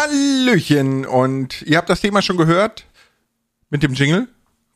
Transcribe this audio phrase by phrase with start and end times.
[0.00, 2.86] Hallöchen und ihr habt das Thema schon gehört
[3.68, 4.28] mit dem Jingle,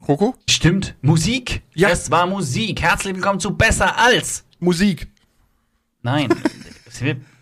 [0.05, 0.35] Kroko?
[0.51, 1.63] Stimmt, Musik.
[1.75, 1.89] Ja.
[1.89, 2.83] Es war Musik.
[2.83, 4.45] Herzlich willkommen zu Besser als.
[4.59, 5.07] Musik.
[6.03, 6.29] Nein,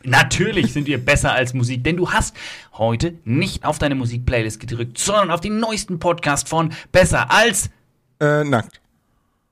[0.04, 2.36] natürlich sind wir besser als Musik, denn du hast
[2.74, 7.68] heute nicht auf deine Musikplaylist gedrückt, sondern auf den neuesten Podcast von Besser als.
[8.20, 8.81] Äh, nackt.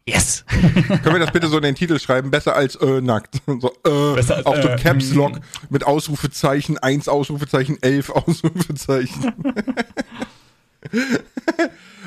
[0.08, 0.44] Yes.
[0.48, 2.30] Können wir das bitte so in den Titel schreiben?
[2.30, 3.40] Besser als äh, nackt.
[3.60, 5.42] So, äh, Besser als, auch so äh, Caps Lock mm.
[5.68, 9.34] mit Ausrufezeichen, eins Ausrufezeichen, elf Ausrufezeichen.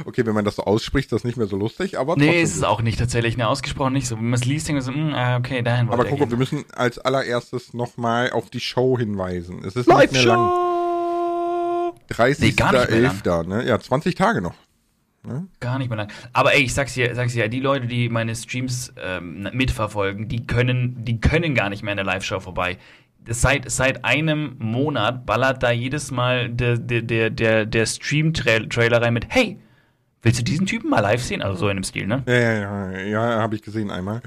[0.06, 2.56] okay, wenn man das so ausspricht, ist das nicht mehr so lustig, aber Nee, ist
[2.56, 4.16] es auch nicht tatsächlich, ne, ausgesprochen nicht so.
[4.18, 6.32] Wenn man es liest, denkt man so, hm, ah, okay, dahin Aber er Coco, gehen.
[6.32, 9.60] wir müssen als allererstes nochmal auf die Show hinweisen.
[9.64, 10.40] Es ist nicht mehr lang.
[10.48, 10.74] Live-Show!
[12.12, 12.36] 30.11.
[12.40, 13.48] Nee, gar nicht mehr lang.
[13.48, 13.66] ne?
[13.66, 14.56] Ja, 20 Tage noch.
[15.60, 16.12] Gar nicht mehr lang.
[16.34, 20.46] Aber ey, ich sag's dir, sag's dir, die Leute, die meine Streams ähm, mitverfolgen, die
[20.46, 22.78] können, die können gar nicht mehr in der Live-Show vorbei.
[23.30, 29.14] Seit, seit einem Monat ballert da jedes Mal der, der, der, der, der Stream-Trailer rein
[29.14, 29.58] mit, hey,
[30.22, 31.42] willst du diesen Typen mal live sehen?
[31.42, 32.24] Also so in dem Stil, ne?
[32.28, 34.22] Ja, ja, ja, ja habe ich gesehen einmal.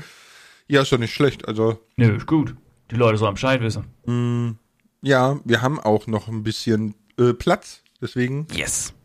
[0.67, 1.47] Ja, ist doch nicht schlecht.
[1.47, 2.57] Also, Nö, ist gut.
[2.91, 3.85] Die Leute sollen Bescheid wissen.
[5.03, 7.83] ja, wir haben auch noch ein bisschen äh, Platz.
[8.01, 8.47] Deswegen.
[8.53, 8.96] Yes.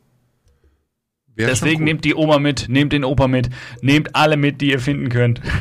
[1.38, 3.50] Schon Deswegen nehmt die Oma mit, nehmt den Opa mit,
[3.82, 5.42] nehmt alle mit, die ihr finden könnt.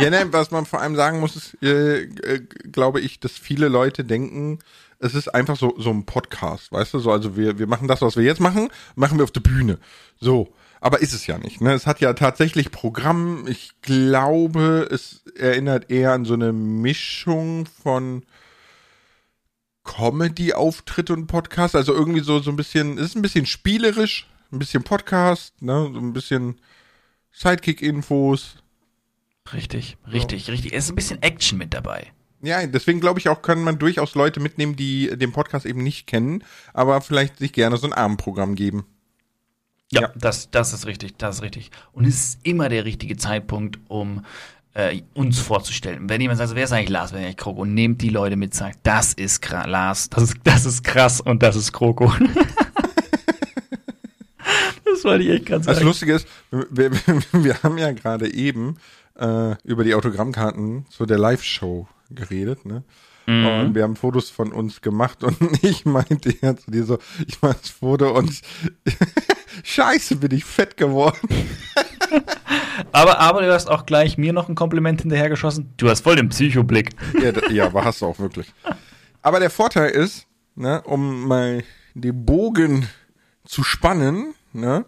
[0.00, 2.40] Ja, ne, was man vor allem sagen muss, ist, äh, äh,
[2.72, 4.58] glaube ich, dass viele Leute denken,
[4.98, 7.00] es ist einfach so, so ein Podcast, weißt du?
[7.00, 9.78] So, also wir, wir machen das, was wir jetzt machen, machen wir auf der Bühne.
[10.18, 10.54] So.
[10.80, 11.60] Aber ist es ja nicht.
[11.60, 11.74] Ne?
[11.74, 13.46] Es hat ja tatsächlich Programm.
[13.46, 18.24] Ich glaube, es erinnert eher an so eine Mischung von
[19.84, 21.76] Comedy-Auftritt und Podcast.
[21.76, 25.90] Also irgendwie so, so ein bisschen, es ist ein bisschen spielerisch, ein bisschen Podcast, ne?
[25.92, 26.60] so ein bisschen
[27.32, 28.56] Sidekick-Infos.
[29.52, 30.72] Richtig, richtig, richtig.
[30.72, 32.12] Es ist ein bisschen Action mit dabei.
[32.42, 36.06] Ja, deswegen glaube ich auch, kann man durchaus Leute mitnehmen, die den Podcast eben nicht
[36.06, 38.86] kennen, aber vielleicht sich gerne so ein Abendprogramm geben.
[39.92, 40.12] Ja, Ja.
[40.16, 41.70] Das, das ist richtig, das ist richtig.
[41.92, 44.24] Und es ist immer der richtige Zeitpunkt, um
[44.72, 46.08] äh, uns vorzustellen.
[46.08, 47.62] Wenn jemand sagt, so, wer ist eigentlich Lars, wer ist eigentlich Kroko?
[47.62, 51.42] Und nehmt die Leute mit, sagt, das ist Lars, das ist, das ist krass und
[51.42, 52.12] das ist Kroko.
[55.02, 55.86] das wollte ich echt gerade Das sagen.
[55.86, 56.90] Lustige ist, wir,
[57.32, 58.76] wir, haben ja gerade eben
[59.18, 62.84] äh, über die Autogrammkarten zu der Live-Show geredet, ne?
[63.26, 67.40] Und wir haben Fotos von uns gemacht und ich meinte ja zu dir so, ich
[67.40, 68.40] mach das Foto und
[69.62, 71.28] scheiße, bin ich fett geworden.
[72.92, 75.72] aber, aber du hast auch gleich mir noch ein Kompliment hinterhergeschossen.
[75.76, 76.90] Du hast voll den Psychoblick.
[77.22, 78.52] Ja, ja, aber hast du auch wirklich.
[79.22, 81.62] Aber der Vorteil ist, ne, um mal
[81.94, 82.88] den Bogen
[83.44, 84.84] zu spannen, ne,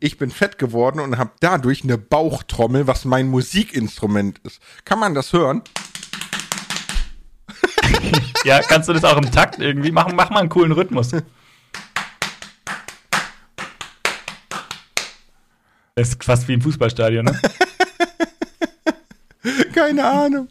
[0.00, 4.60] ich bin fett geworden und habe dadurch eine Bauchtrommel, was mein Musikinstrument ist.
[4.84, 5.62] Kann man das hören?
[8.44, 10.14] Ja, kannst du das auch im Takt irgendwie machen?
[10.14, 11.10] Mach mal einen coolen Rhythmus.
[15.94, 17.40] Das ist fast wie ein Fußballstadion, ne?
[19.74, 20.48] Keine Ahnung.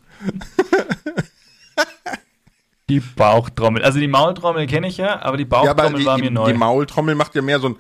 [2.90, 3.84] Die Bauchtrommel.
[3.84, 6.32] Also die Maultrommel kenne ich ja, aber die Ja, aber Bauchtrommel die, war die, mir
[6.32, 6.52] neu.
[6.52, 7.76] die Maultrommel macht ja mehr so ein.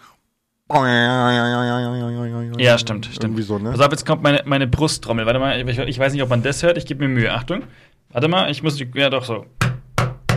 [2.57, 3.23] Ja, stimmt, stimmt.
[3.23, 3.71] Irgendwie so, ne?
[3.71, 5.25] Pass auf, jetzt kommt meine, meine Brusttrommel.
[5.25, 6.77] Warte mal, ich, ich weiß nicht, ob man das hört.
[6.77, 7.31] Ich gebe mir Mühe.
[7.33, 7.63] Achtung.
[8.09, 8.89] Warte mal, ich muss die.
[8.95, 9.45] Ja, doch so.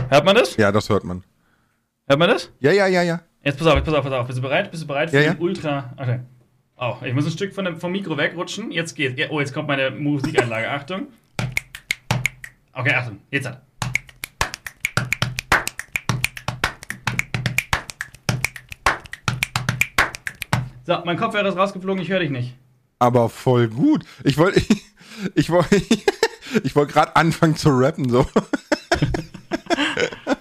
[0.09, 0.55] Hört man das?
[0.57, 1.23] Ja, das hört man.
[2.07, 2.51] Hört man das?
[2.59, 3.21] Ja, ja, ja, ja.
[3.43, 4.27] Jetzt pass auf, jetzt pass auf, pass auf.
[4.27, 4.71] Bist du bereit?
[4.71, 5.33] Bist du bereit für Ja, ja.
[5.33, 5.93] den Ultra.
[5.97, 6.19] Okay.
[6.77, 8.71] Oh, ich muss ein Stück von dem, vom Mikro wegrutschen.
[8.71, 9.19] Jetzt geht's.
[9.19, 10.69] Ja, oh, jetzt kommt meine Musikeinlage.
[10.69, 11.07] Achtung.
[12.73, 13.19] Okay, Achtung.
[13.31, 13.61] Jetzt hat.
[20.91, 22.53] So, mein Kopfhörer ist rausgeflogen, ich höre dich nicht.
[22.99, 24.03] Aber voll gut.
[24.25, 24.67] Ich wollte, ich,
[25.35, 25.81] ich wollte,
[26.63, 28.25] ich wollte gerade anfangen zu rappen, so.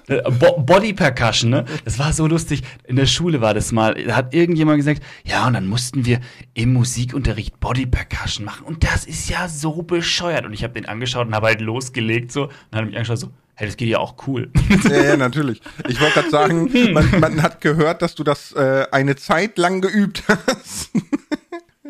[0.09, 1.65] Äh, Bo Body Percussion, ne?
[1.85, 2.65] Das war so lustig.
[2.83, 3.95] In der Schule war das mal.
[3.95, 6.19] Da hat irgendjemand gesagt, ja, und dann mussten wir
[6.55, 8.65] im Musikunterricht Body Percussion machen.
[8.67, 10.45] Und das ist ja so bescheuert.
[10.47, 12.47] Und ich habe den angeschaut und habe halt losgelegt so.
[12.47, 13.31] Und dann habe mich angeschaut so,
[13.61, 14.51] hey, das geht ja auch cool.
[14.89, 15.61] Ja, ja, natürlich.
[15.87, 19.83] Ich wollte gerade sagen, man, man hat gehört, dass du das äh, eine Zeit lang
[19.83, 20.91] geübt hast.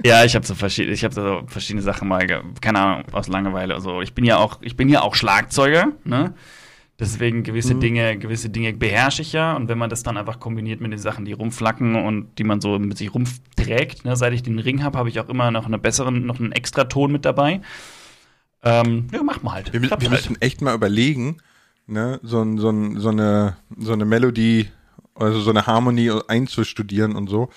[0.04, 2.26] ja, ich habe so verschiedene, ich habe so verschiedene Sachen mal,
[2.60, 3.74] keine Ahnung, aus Langeweile.
[3.74, 6.34] Also ich bin ja auch, ich bin ja auch Schlagzeuger, ne?
[6.98, 9.54] Deswegen gewisse Dinge, gewisse Dinge beherrsche ich ja.
[9.54, 12.60] Und wenn man das dann einfach kombiniert mit den Sachen, die rumflacken und die man
[12.60, 15.66] so mit sich rumträgt, ne, seit ich den Ring habe, habe ich auch immer noch
[15.66, 17.60] einen besseren, noch einen extra Ton mit dabei.
[18.62, 19.72] Ähm, ja, macht mal halt.
[19.72, 20.10] Wir, wir halt.
[20.10, 21.38] müssen echt mal überlegen,
[21.90, 24.70] ne, so, so, so eine, so eine Melodie,
[25.14, 27.48] also so eine Harmonie einzustudieren und so.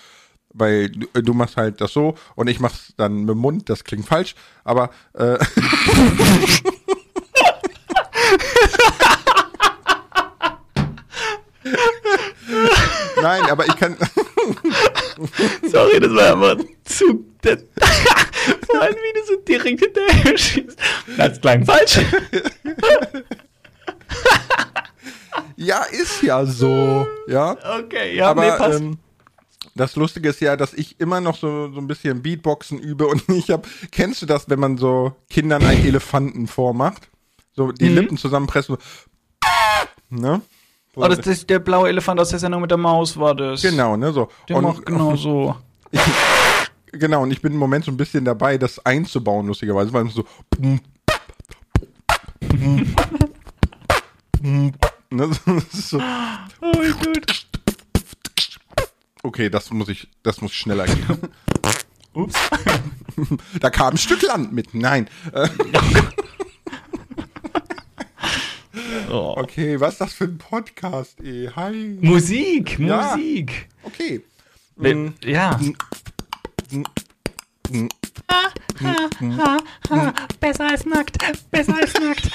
[0.56, 3.83] Weil du, du machst halt das so und ich mach's dann mit dem Mund, das
[3.83, 5.38] klingt falsch, aber äh,
[13.21, 13.95] Nein, aber ich kann.
[15.71, 17.25] Sorry, das war aber zu.
[17.44, 20.77] Vor allem, wie du so direkt hinterher schießt.
[21.18, 22.00] Das klang falsch.
[25.56, 27.07] Ja, ist ja so.
[27.27, 27.56] Ja.
[27.80, 28.80] Okay, ja, aber nee, passt.
[28.81, 28.98] ähm,
[29.75, 33.27] das Lustige ist ja, dass ich immer noch so, so ein bisschen Beatboxen übe und
[33.30, 37.10] ich hab, kennst du das, wenn man so Kindern einen Elefanten vormacht?
[37.56, 37.95] So die Mhm.
[37.95, 39.45] Lippen zusammenpressen, so,
[40.15, 40.42] ne?
[40.95, 43.62] So, oh, das, das, der blaue Elefant aus der Sendung mit der Maus war das.
[43.63, 44.30] genau, ne, so.
[44.48, 45.56] Der macht genau so.
[46.92, 50.24] Genau, und ich bin im Moment so ein bisschen dabei, das einzubauen, lustigerweise, weil so.
[55.13, 55.30] Ne,
[55.71, 56.00] so.
[56.00, 57.45] Oh mein Gott.
[59.21, 61.19] Okay, das muss ich, das muss schneller gehen.
[62.13, 62.33] Ups.
[63.60, 64.74] Da kam ein Stück Land mit.
[64.74, 65.07] Nein.
[69.12, 69.36] Oh.
[69.38, 71.48] Okay, was ist das für ein Podcast, ey?
[71.56, 72.00] Hi.
[72.01, 73.15] Musik, Ja.
[73.15, 73.69] Musik.
[73.83, 74.24] Okay.
[74.80, 75.13] Hm.
[75.24, 75.60] Ja.
[80.39, 81.18] Besser als nackt,
[81.51, 82.31] besser als nackt.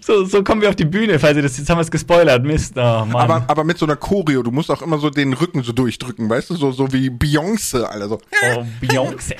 [0.00, 2.42] So, so kommen wir auf die Bühne, falls ihr das, jetzt haben wir es gespoilert,
[2.44, 2.80] Mist, oh.
[2.80, 6.28] Aber, aber mit so einer Choreo, du musst auch immer so den Rücken so durchdrücken,
[6.28, 8.20] weißt du, so, so wie Beyoncé, Alter, so.
[8.56, 9.36] oh, Beyoncé.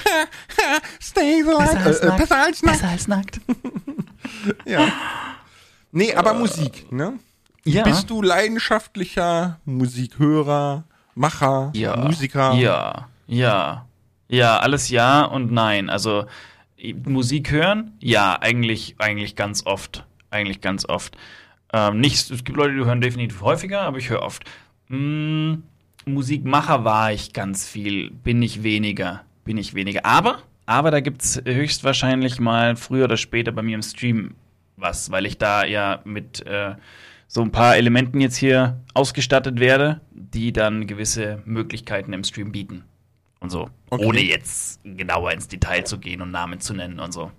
[1.01, 1.87] Stay the light.
[1.87, 2.79] Äh, äh, besser als nackt.
[2.79, 3.41] Besser als nackt.
[4.65, 4.87] Ja.
[5.93, 7.19] Nee, aber Musik, ne?
[7.65, 7.83] Ja.
[7.83, 10.85] Bist du leidenschaftlicher Musikhörer,
[11.15, 11.97] Macher, ja.
[11.97, 12.55] Musiker?
[12.55, 13.87] Ja, ja.
[14.29, 15.91] Ja, alles ja und nein.
[15.91, 16.25] Also
[17.05, 17.93] Musik hören?
[18.01, 20.07] Ja, eigentlich, eigentlich ganz oft.
[20.31, 21.17] Eigentlich ganz oft.
[21.73, 24.45] Ähm, nicht, es gibt Leute, die hören definitiv häufiger, aber ich höre oft.
[24.89, 25.55] Mm,
[26.05, 29.23] Musikmacher war ich ganz viel, bin ich weniger.
[29.45, 30.05] Bin ich weniger.
[30.05, 34.35] Aber, aber da gibt es höchstwahrscheinlich mal früher oder später bei mir im Stream
[34.77, 36.75] was, weil ich da ja mit äh,
[37.29, 42.85] so ein paar Elementen jetzt hier ausgestattet werde, die dann gewisse Möglichkeiten im Stream bieten.
[43.41, 43.71] Und so.
[43.91, 44.05] Okay.
[44.05, 47.31] Ohne jetzt genauer ins Detail zu gehen und Namen zu nennen und so.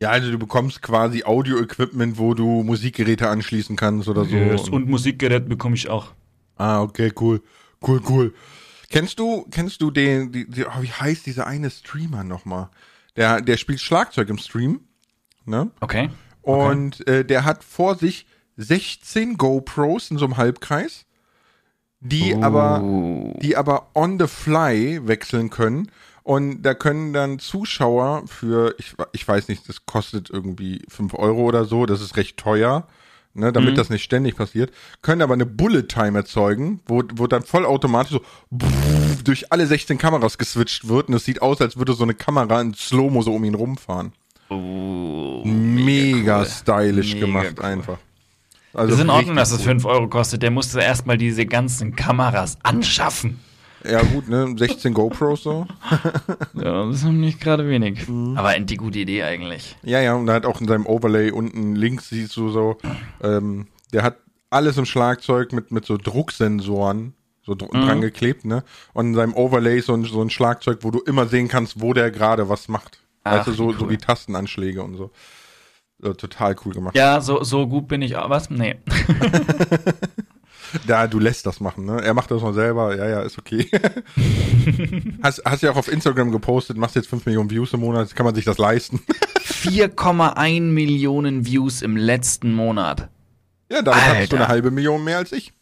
[0.00, 4.36] Ja, also du bekommst quasi Audio-Equipment, wo du Musikgeräte anschließen kannst oder so.
[4.70, 6.12] Und Musikgerät bekomme ich auch.
[6.56, 7.42] Ah, okay, cool.
[7.84, 8.34] Cool, cool.
[8.90, 12.70] Kennst du, kennst du den, die, die, oh, wie heißt dieser eine Streamer nochmal?
[13.16, 14.80] Der, der spielt Schlagzeug im Stream,
[15.44, 15.70] ne?
[15.80, 16.10] Okay.
[16.42, 21.04] Und äh, der hat vor sich 16 GoPros in so einem Halbkreis,
[22.00, 22.82] die aber,
[23.40, 25.90] die aber on the fly wechseln können.
[26.22, 31.40] Und da können dann Zuschauer für, ich, ich weiß nicht, das kostet irgendwie 5 Euro
[31.42, 32.86] oder so, das ist recht teuer,
[33.32, 37.44] ne, damit das nicht ständig passiert, können aber eine Bullet Time erzeugen, wo, wo dann
[37.44, 38.20] vollautomatisch so
[39.24, 42.60] durch alle 16 Kameras geswitcht wird und es sieht aus, als würde so eine Kamera
[42.60, 44.12] in Slow-Mo so um ihn rumfahren.
[44.50, 46.46] Oh, Mega cool.
[46.46, 47.64] stylisch Mega gemacht cool.
[47.64, 47.98] einfach.
[48.74, 49.66] Also Das ist in Ordnung, dass es cool.
[49.66, 50.42] 5 Euro kostet.
[50.42, 53.40] Der musste erstmal diese ganzen Kameras anschaffen.
[53.84, 55.66] Ja gut, ne, 16 GoPros so.
[56.54, 58.06] Ja, das ist nicht gerade wenig.
[58.34, 59.76] Aber eine gute Idee eigentlich.
[59.82, 62.78] Ja, ja, und er hat auch in seinem Overlay unten links siehst du so,
[63.22, 64.16] ähm, der hat
[64.50, 67.14] alles im Schlagzeug mit, mit so Drucksensoren
[67.48, 68.62] so dr dran geklebt, ne?
[68.92, 71.94] Und in seinem Overlay so ein, so ein Schlagzeug, wo du immer sehen kannst, wo
[71.94, 73.00] der gerade was macht.
[73.24, 73.90] Ach, weißt du, so, wie so cool.
[73.90, 75.10] wie Tastenanschläge und so.
[76.00, 76.12] So.
[76.12, 76.96] Total cool gemacht.
[76.96, 78.30] Ja, so, so gut bin ich auch.
[78.30, 78.50] Was?
[78.50, 78.76] Nee.
[80.86, 82.02] Da, du lässt das machen, ne?
[82.02, 83.66] Er macht das mal selber, ja, ja, ist okay.
[85.22, 88.26] hast, hast ja auch auf Instagram gepostet, machst jetzt 5 Millionen Views im Monat, kann
[88.26, 89.00] man sich das leisten.
[89.46, 93.08] 4,1 Millionen Views im letzten Monat.
[93.70, 94.44] ja, damit hattest du Alter.
[94.44, 95.52] eine halbe Million mehr als ich.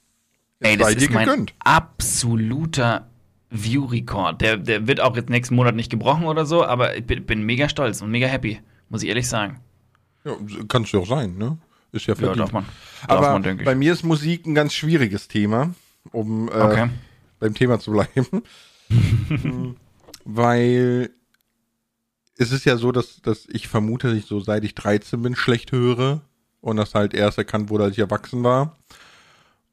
[0.61, 1.55] Ey, das ist mein gegönnt.
[1.61, 3.07] absoluter
[3.51, 4.41] View-Rekord.
[4.41, 7.43] Der, der wird auch jetzt nächsten Monat nicht gebrochen oder so, aber ich bin, bin
[7.43, 9.61] mega stolz und mega happy, muss ich ehrlich sagen.
[10.27, 10.37] Ja,
[10.69, 11.57] kannst du auch sein, ne?
[11.93, 12.39] Ist ja Ja, verdient.
[12.41, 12.65] darf man.
[13.09, 15.75] Darf Aber man, denke bei mir ist Musik ein ganz schwieriges Thema,
[16.13, 16.91] um äh, Okay.
[17.39, 18.43] beim Thema zu bleiben.
[20.25, 21.11] Weil
[22.39, 25.37] es ist ja so, dass, dass ich vermute, dass ich so seit ich 13 bin
[25.37, 26.21] schlecht höre
[26.61, 28.77] und das halt erst erkannt wurde, als ich erwachsen war.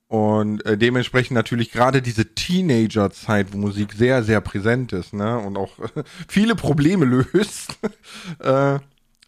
[0.07, 5.57] Und äh, dementsprechend natürlich gerade diese Teenager-Zeit, wo Musik sehr, sehr präsent ist, ne, und
[5.57, 5.71] auch
[6.27, 7.79] viele Probleme löst,
[8.39, 8.77] äh,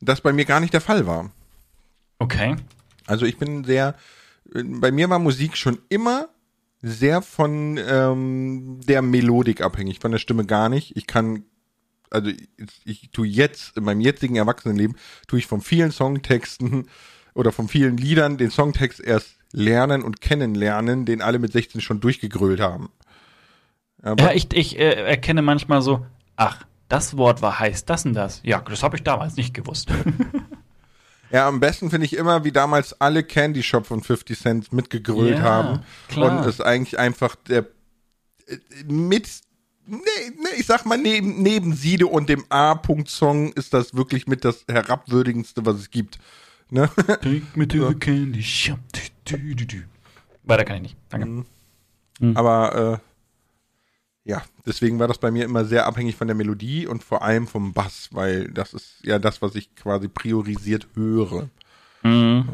[0.01, 1.31] das bei mir gar nicht der Fall war.
[2.19, 2.55] Okay.
[3.07, 3.95] Also ich bin sehr,
[4.53, 6.29] bei mir war Musik schon immer
[6.81, 10.95] sehr von ähm, der Melodik abhängig, von der Stimme gar nicht.
[10.95, 11.43] Ich kann,
[12.09, 12.47] also ich,
[12.85, 14.95] ich tue jetzt, in meinem jetzigen Erwachsenenleben,
[15.27, 16.87] tue ich von vielen Songtexten
[17.33, 22.01] oder von vielen Liedern den Songtext erst lernen und kennenlernen, den alle mit 16 schon
[22.01, 22.89] durchgegrölt haben.
[24.01, 28.13] Aber, Ja, ich, ich äh, erkenne manchmal so, ach, das Wort war heißt das und
[28.13, 28.42] das.
[28.44, 29.89] Ja, das habe ich damals nicht gewusst.
[31.32, 35.39] Ja, am besten finde ich immer, wie damals alle Candy Shop von 50 Cent mitgegrölt
[35.39, 35.80] Ja, haben.
[36.08, 36.39] klar.
[36.39, 37.65] Und es eigentlich einfach der
[38.88, 39.27] mit
[39.88, 40.00] Nee,
[40.38, 44.65] nee, ich sag mal, neben, neben Siede und dem A-Punkt-Song ist das wirklich mit das
[44.68, 46.18] herabwürdigendste, was es gibt.
[46.70, 46.89] Ne?
[47.06, 48.80] Take me to the candy shop.
[49.25, 49.77] Du, du, du, du.
[50.44, 50.98] Weiter kann ich nicht.
[51.10, 51.46] Danke.
[52.20, 52.38] Mhm.
[52.38, 53.14] Aber äh,
[54.25, 57.48] ja, deswegen war das bei mir immer sehr abhängig von der Melodie und vor allem
[57.48, 61.50] vom Bass, weil das ist ja das, was ich quasi priorisiert höre.
[62.03, 62.50] Mhm.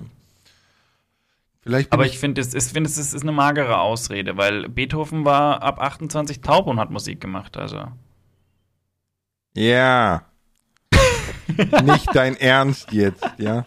[1.63, 5.25] Vielleicht Aber ich finde, es, ist- finde, es ist ist eine magere Ausrede, weil Beethoven
[5.25, 7.55] war ab 28 taub und hat Musik gemacht.
[7.55, 7.85] Also.
[9.55, 10.25] Ja.
[11.83, 13.63] Nicht dein Ernst jetzt, ja.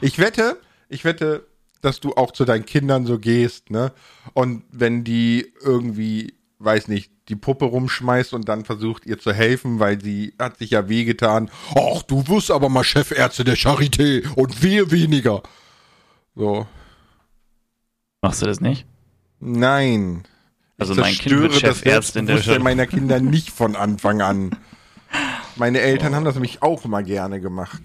[0.00, 1.46] Ich wette, ich wette,
[1.80, 3.92] dass du auch zu deinen Kindern so gehst, ne?
[4.32, 9.80] Und wenn die irgendwie, weiß nicht, die Puppe rumschmeißt und dann versucht ihr zu helfen,
[9.80, 11.50] weil sie hat sich ja wehgetan.
[11.70, 15.42] Ach, du wirst aber mal Chefärzte der Charité und wir weniger.
[16.34, 16.66] So.
[18.22, 18.86] Machst du das nicht?
[19.40, 20.24] Nein.
[20.78, 24.20] Also Ich mein Kind wird zerstöre das Chefärztin der Selbstbewusstsein meiner Kinder nicht von Anfang
[24.20, 24.50] an.
[25.56, 27.80] Meine Eltern haben das nämlich auch immer gerne gemacht.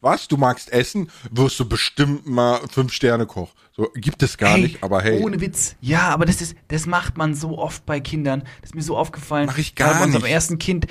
[0.00, 0.28] Was?
[0.28, 1.10] Du magst essen?
[1.30, 3.50] Wirst du bestimmt mal Fünf-Sterne-Koch.
[3.72, 5.22] So, gibt es gar nicht, aber hey.
[5.22, 5.76] Ohne Witz.
[5.80, 8.42] Ja, aber das ist, das macht man so oft bei Kindern.
[8.60, 9.46] Das ist mir so aufgefallen.
[9.46, 10.32] Mach ich gar bei unserem nicht.
[10.32, 10.86] ersten Kind,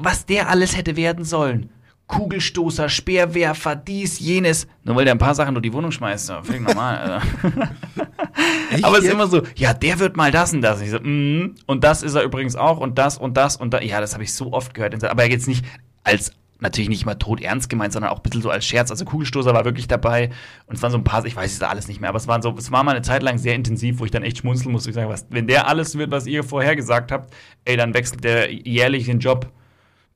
[0.00, 1.70] was der alles hätte werden sollen.
[2.06, 4.68] Kugelstoßer, Speerwerfer, dies, jenes.
[4.84, 6.32] Nur weil der ein paar Sachen durch die Wohnung schmeißt.
[6.44, 7.20] Völlig normal.
[8.70, 10.80] Echt Aber es ist immer so, ja, der wird mal das und das.
[10.80, 13.84] Ich so, mm, und das ist er übrigens auch und das und das und das.
[13.84, 15.02] Ja, das habe ich so oft gehört.
[15.02, 15.64] Aber jetzt nicht
[16.04, 18.90] als, natürlich nicht mal tot ernst gemeint, sondern auch ein bisschen so als Scherz.
[18.90, 20.30] Also Kugelstoßer war wirklich dabei
[20.66, 22.42] und es waren so ein paar, ich weiß es alles nicht mehr, aber es waren
[22.42, 24.90] so, es war mal eine Zeit lang sehr intensiv, wo ich dann echt schmunzeln musste.
[24.90, 27.34] Ich sage, was, wenn der alles wird, was ihr vorher gesagt habt,
[27.64, 29.52] ey, dann wechselt der jährlich den Job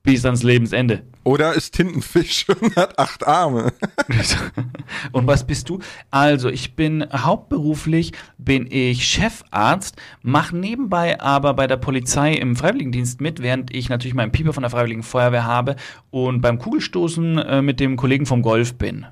[0.02, 1.02] bis ans Lebensende.
[1.22, 3.72] Oder ist Tintenfisch und hat acht Arme.
[5.12, 5.78] Und was bist du?
[6.10, 13.20] Also, ich bin hauptberuflich bin ich Chefarzt, mache nebenbei aber bei der Polizei im Freiwilligendienst
[13.20, 15.76] mit, während ich natürlich meinen Pieper von der Freiwilligen Feuerwehr habe
[16.10, 19.06] und beim Kugelstoßen äh, mit dem Kollegen vom Golf bin.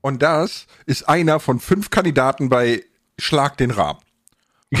[0.00, 2.84] Und das ist einer von fünf Kandidaten bei
[3.18, 4.02] Schlag den Raab.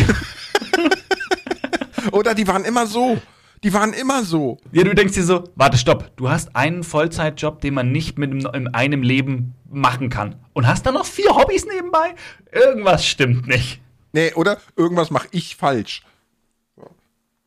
[2.12, 3.20] Oder die waren immer so.
[3.64, 4.58] Die waren immer so.
[4.72, 8.30] Ja, du denkst dir so, warte, stopp, du hast einen Vollzeitjob, den man nicht mit
[8.30, 12.14] einem, in einem Leben machen kann und hast dann noch vier Hobbys nebenbei?
[12.52, 13.80] Irgendwas stimmt nicht.
[14.12, 16.02] Nee, oder irgendwas mache ich falsch.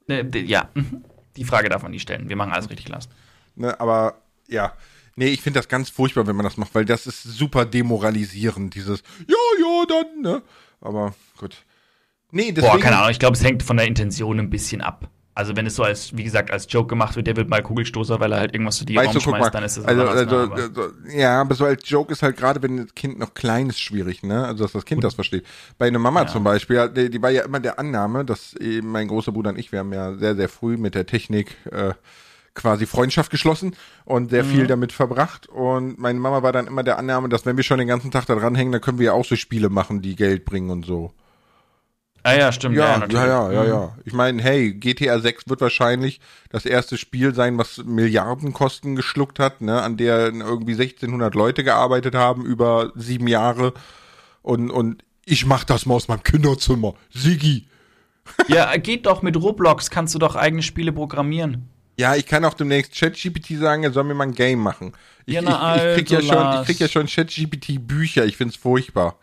[0.08, 1.04] D- ja, mhm.
[1.38, 2.28] die Frage darf man nicht stellen.
[2.28, 3.08] Wir machen alles richtig, Lars.
[3.56, 4.74] Ne, aber ja.
[5.16, 8.76] Nee, ich finde das ganz furchtbar, wenn man das macht, weil das ist super demoralisierend,
[8.76, 10.42] dieses Ja, ja, dann, ne?
[10.82, 11.64] Aber gut.
[12.32, 12.74] Nee, deswegen.
[12.74, 15.10] Boah, keine Ahnung, ich glaube, es hängt von der Intention ein bisschen ab.
[15.34, 18.20] Also wenn es so als, wie gesagt, als Joke gemacht wird, der wird mal Kugelstoßer,
[18.20, 20.92] weil er halt irgendwas zu dir Weißt du, mal, dann ist das also, also, also,
[21.10, 24.24] ja, aber so als Joke ist halt gerade, wenn das Kind noch klein ist, schwierig,
[24.24, 24.46] ne?
[24.46, 25.46] Also, dass das Kind das versteht.
[25.78, 28.90] Bei einer Mama zum Beispiel, ja, die, die war ja immer der Annahme, dass eben
[28.92, 31.94] mein großer Bruder und ich, wir haben ja sehr, sehr früh mit der Technik äh,
[32.54, 34.48] quasi Freundschaft geschlossen und sehr Mhm.
[34.50, 35.48] viel damit verbracht.
[35.48, 38.26] Und meine Mama war dann immer der Annahme, dass wenn wir schon den ganzen Tag
[38.26, 41.14] da dranhängen, dann können wir ja auch so Spiele machen, die Geld bringen und so.
[42.24, 42.76] Ah ja, stimmt.
[42.76, 43.16] Ja, ja, natürlich.
[43.16, 43.70] ja, ja, Mhm.
[43.70, 43.96] ja.
[44.06, 49.62] Ich meine, hey, GTA 6 wird wahrscheinlich das erste Spiel sein, was Milliardenkosten geschluckt hat,
[49.62, 53.74] ne, an der irgendwie 1600 Leute gearbeitet haben über sieben Jahre.
[54.44, 56.94] Und, und ich mach das mal aus meinem Kinderzimmer.
[57.12, 57.68] Sigi.
[58.48, 61.68] Ja, geht doch mit Roblox, kannst du doch eigene Spiele programmieren.
[61.98, 64.94] Ja, ich kann auch demnächst ChatGPT sagen, er soll mir mal ein Game machen.
[65.26, 68.26] Ich, Ja, na ich, ich, krieg ja also, schon, ich krieg ja schon ChatGPT Bücher.
[68.26, 69.18] Ich find's furchtbar.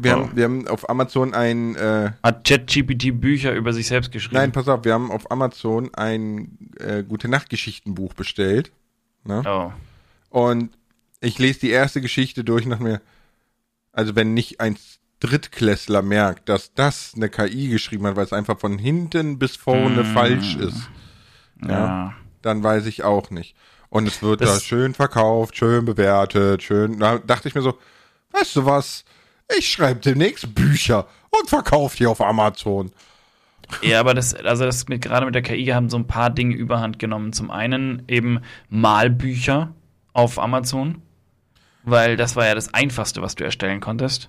[0.00, 0.20] Wir, Oh.
[0.22, 4.36] haben, wir haben auf Amazon ein, äh, Hat ChatGPT Bücher über sich selbst geschrieben.
[4.36, 8.72] Nein, pass auf, wir haben auf Amazon ein äh, Gute Nacht Geschichtenbuch bestellt.
[9.24, 9.42] Ne?
[9.46, 9.72] Oh.
[10.30, 10.70] Und
[11.20, 13.00] ich lese die erste Geschichte durch nach mir.
[13.92, 14.76] Also wenn nicht ein
[15.20, 20.02] Drittklässler merkt, dass das eine KI geschrieben hat, weil es einfach von hinten bis vorne
[20.02, 20.14] Mm.
[20.14, 20.88] falsch ist,
[21.64, 22.14] Ja.
[22.40, 23.54] dann weiß ich auch nicht.
[23.88, 26.98] Und es wird Das- da schön verkauft, schön bewertet, schön.
[26.98, 27.78] Da dachte ich mir so,
[28.32, 29.04] weißt du was?
[29.58, 32.92] Ich schreibe demnächst Bücher und verkaufe die auf Amazon.
[33.80, 36.54] Ja, aber das, also das mit, gerade mit der KI haben so ein paar Dinge
[36.54, 37.32] überhand genommen.
[37.32, 39.74] Zum einen eben Malbücher
[40.12, 41.00] auf Amazon,
[41.82, 44.28] weil das war ja das Einfachste, was du erstellen konntest.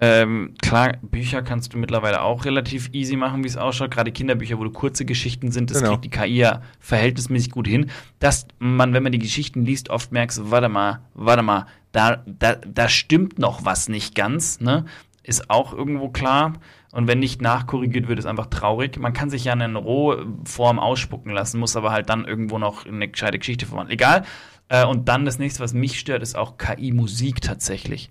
[0.00, 3.92] Ähm, klar, Bücher kannst du mittlerweile auch relativ easy machen, wie es ausschaut.
[3.92, 5.90] Gerade Kinderbücher, wo du kurze Geschichten sind, das Genau.
[5.92, 7.90] kriegt die KI ja verhältnismäßig gut hin.
[8.18, 12.56] Dass man, wenn man die Geschichten liest, oft merkt, warte mal, warte mal, da, da,
[12.56, 14.84] da stimmt noch was nicht ganz, ne?
[15.22, 16.54] Ist auch irgendwo klar.
[16.90, 18.98] Und wenn nicht nachkorrigiert wird, ist einfach traurig.
[18.98, 23.08] Man kann sich ja eine Rohform ausspucken lassen, muss aber halt dann irgendwo noch eine
[23.08, 23.94] gescheite Geschichte verwandeln.
[23.94, 24.24] Egal.
[24.68, 28.10] Äh, und dann das nächste, was mich stört, ist auch KI-Musik tatsächlich.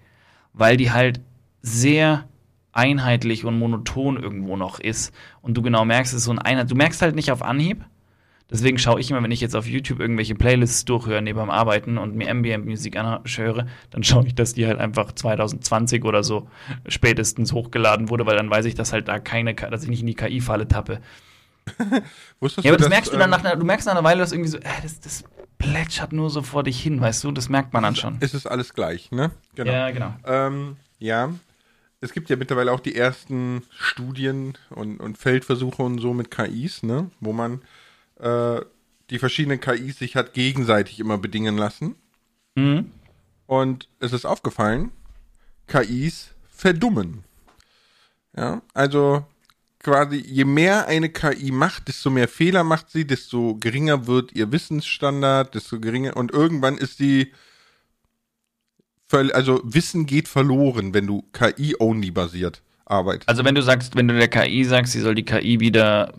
[0.54, 1.22] Weil die halt
[1.64, 2.28] sehr
[2.74, 5.14] einheitlich und monoton irgendwo noch ist.
[5.42, 6.70] Und du genau merkst, es ist so ein Einheit.
[6.70, 7.84] Du merkst halt nicht auf Anhieb.
[8.52, 11.98] Deswegen schaue ich immer, wenn ich jetzt auf YouTube irgendwelche Playlists durchhöre neben dem Arbeiten
[11.98, 16.48] und mir Ambient-Musik anhöre, dann schaue ich, dass die halt einfach 2020 oder so
[16.88, 20.08] spätestens hochgeladen wurde, weil dann weiß ich, dass halt da keine, dass ich nicht in
[20.08, 21.00] die KI-Falle tappe.
[22.42, 23.94] Wusstest Ja, aber du, das dass, merkst du dann ähm, nach einer, du merkst nach
[23.94, 25.24] einer Weile, dass irgendwie so, äh, das, das
[25.58, 27.32] plätschert nur so vor dich hin, weißt du?
[27.32, 28.18] Das merkt man dann schon.
[28.20, 29.32] Es ist alles gleich, ne?
[29.56, 29.72] Genau.
[29.72, 30.14] Ja, genau.
[30.26, 31.30] Ähm, ja.
[32.04, 36.84] Es gibt ja mittlerweile auch die ersten Studien und, und Feldversuche und so mit KIs,
[36.84, 37.10] ne?
[37.22, 37.62] Wo man
[38.20, 38.60] äh,
[39.10, 41.96] die verschiedenen KIs sich hat gegenseitig immer bedingen lassen.
[42.56, 42.92] Mhm.
[43.46, 44.92] Und es ist aufgefallen,
[45.68, 47.24] KIs verdummen.
[48.36, 49.26] Ja, also
[49.80, 54.52] quasi je mehr eine KI macht, desto mehr Fehler macht sie, desto geringer wird ihr
[54.52, 57.32] Wissensstandard, desto geringer und irgendwann ist sie
[59.14, 63.30] also Wissen geht verloren, wenn du KI-only basiert arbeitest.
[63.30, 66.14] Also wenn du sagst, wenn du der KI sagst, sie soll die KI wieder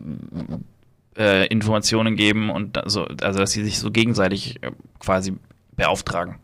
[1.17, 5.35] äh, Informationen geben und da- so, also dass sie sich so gegenseitig äh, quasi
[5.77, 6.37] beauftragen.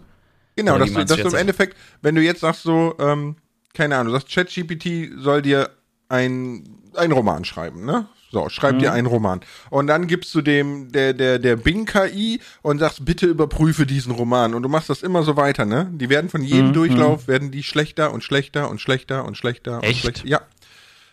[0.57, 1.35] Genau, dass du, dass du im?
[1.41, 3.37] Endeffekt, wenn du jetzt sagst so, ähm,
[3.73, 5.71] keine Ahnung, du sagst ChatGPT soll dir
[6.09, 6.65] ein,
[6.97, 8.07] ein Roman schreiben, ne?
[8.33, 8.79] So, schreib Mhm.
[8.79, 9.41] dir einen Roman.
[9.71, 14.55] Und dann gibst du dem, der, der, der Bing-KI und sagst, bitte überprüfe diesen Roman.
[14.55, 15.91] Und du machst das immer so weiter, ne?
[15.95, 16.73] Die werden von jedem Mhm.
[16.75, 20.01] Durchlauf, werden die schlechter und schlechter und schlechter und schlechter und Echt?
[20.03, 20.29] schlechter.
[20.29, 20.41] Ja.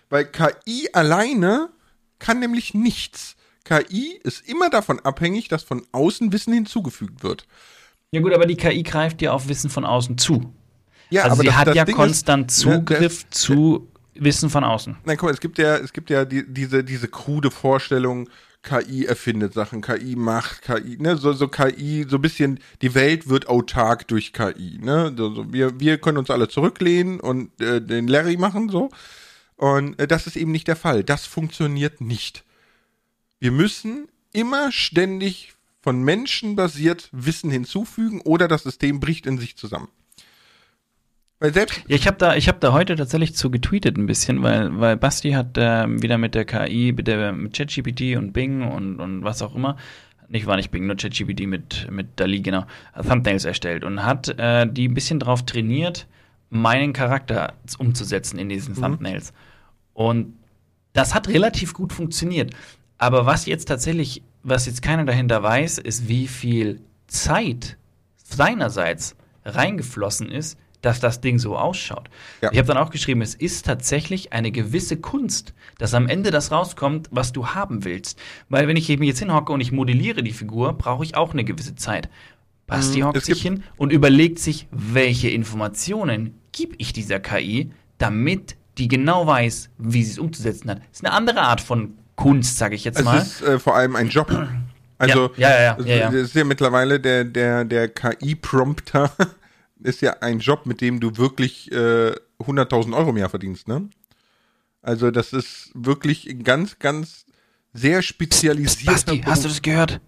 [0.09, 1.69] Weil KI alleine
[2.19, 3.35] kann nämlich nichts.
[3.65, 7.45] KI ist immer davon abhängig, dass von außen Wissen hinzugefügt wird.
[8.11, 10.53] Ja gut, aber die KI greift ja auf Wissen von außen zu.
[11.09, 13.87] Ja, also sie das- hat das ja Ding ist, konstant ne, Zugriff das- zu
[14.19, 14.97] Wissen von außen.
[15.05, 18.29] Nein, guck mal, es gibt ja, es gibt ja die, diese, diese krude Vorstellung,
[18.63, 23.29] KI erfindet Sachen, KI macht, KI, ne, so, so KI, so ein bisschen, die Welt
[23.29, 28.07] wird autark durch KI, ne, so, wir, wir können uns alle zurücklehnen und äh, den
[28.07, 28.89] Larry machen, so.
[29.55, 31.03] Und äh, das ist eben nicht der Fall.
[31.03, 32.43] Das funktioniert nicht.
[33.39, 39.55] Wir müssen immer ständig von Menschen basiert Wissen hinzufügen oder das System bricht in sich
[39.57, 39.89] zusammen.
[41.39, 44.41] Weil selbst, Ja, ich habe da, ich habe da heute tatsächlich zu getweetet ein bisschen,
[44.41, 48.63] weil, weil Basti hat ähm, wieder mit der KI, mit der mit ChatGPT und Bing
[48.63, 49.77] und, und was auch immer,
[50.29, 54.65] nicht war nicht Bing, nur ChatGPT mit mit Dali genau, Thumbnails erstellt und hat äh,
[54.67, 56.07] die ein bisschen drauf trainiert,
[56.49, 59.31] meinen Charakter umzusetzen in diesen Thumbnails.
[59.93, 60.33] Und
[60.93, 62.51] das hat relativ gut funktioniert.
[62.97, 67.77] Aber was jetzt tatsächlich, was jetzt keiner dahinter weiß, ist, wie viel Zeit
[68.17, 72.09] seinerseits reingeflossen ist, dass das Ding so ausschaut.
[72.41, 72.51] Ja.
[72.51, 76.51] Ich habe dann auch geschrieben, es ist tatsächlich eine gewisse Kunst, dass am Ende das
[76.51, 78.19] rauskommt, was du haben willst.
[78.49, 81.43] Weil wenn ich mich jetzt hinhocke und ich modelliere die Figur, brauche ich auch eine
[81.43, 82.09] gewisse Zeit.
[82.67, 83.05] Basti Mhm.
[83.05, 88.87] hockt Es sich hin und überlegt sich, welche Informationen gebe ich dieser KI, damit die
[88.87, 90.79] genau weiß, wie sie es umzusetzen hat.
[90.79, 93.17] Das ist eine andere Art von Kunst, sage ich jetzt es mal.
[93.17, 94.31] ist äh, vor allem ein Job.
[94.99, 96.09] Also, Ja, ja, ja, es ja, ja.
[96.09, 99.11] ist ja mittlerweile der, der, der KI-Prompter
[99.83, 103.89] ist ja ein Job, mit dem du wirklich äh, 100.000 Euro im Jahr verdienst, ne?
[104.81, 107.25] Also, das ist wirklich ein ganz, ganz
[107.73, 109.99] sehr spezialisierter Basti, hast du das gehört?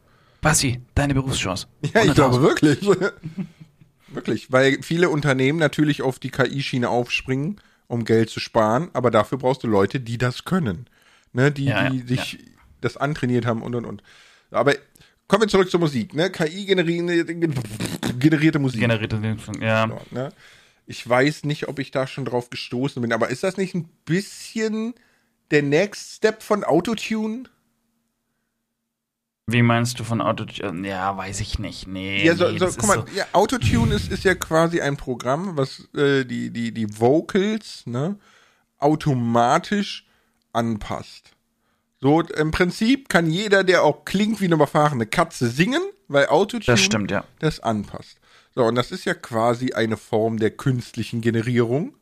[0.41, 1.67] Basti, deine Berufschance.
[1.93, 2.13] Ja, ich 100.000.
[2.13, 2.79] glaube wirklich.
[4.07, 9.37] wirklich, weil viele Unternehmen natürlich auf die KI-Schiene aufspringen, um Geld zu sparen, aber dafür
[9.37, 10.87] brauchst du Leute, die das können.
[11.33, 12.39] Ne, die, Ja, ja, die sich
[12.81, 14.01] das antrainiert haben und und und.
[14.49, 14.73] Aber
[15.27, 16.31] kommen wir zurück zur Musik, ne?
[16.31, 17.35] KI generierte,
[18.19, 18.81] generierte Musik.
[18.81, 19.19] Generierte
[19.59, 19.87] ja.
[19.87, 20.29] Ja, ne?
[20.85, 23.87] Ich weiß nicht, ob ich da schon drauf gestoßen bin, aber ist das nicht ein
[24.05, 24.95] bisschen
[25.51, 27.43] der Next Step von Autotune?
[29.51, 30.45] Wie meinst du von Auto?
[30.83, 31.87] Ja, weiß ich nicht.
[31.87, 32.23] Nee.
[32.23, 35.57] Ja, so, nee, so, guck mal, so- ja, Autotune ist, ist ja quasi ein Programm,
[35.57, 38.17] was äh, die, die, die Vocals ne,
[38.77, 40.05] automatisch
[40.53, 41.31] anpasst.
[41.99, 46.65] So, im Prinzip kann jeder, der auch klingt wie eine überfahrene Katze, singen, weil Autotune
[46.65, 47.23] Das stimmt, ja.
[47.39, 48.19] das anpasst.
[48.53, 51.93] So, und das ist ja quasi eine Form der künstlichen Generierung.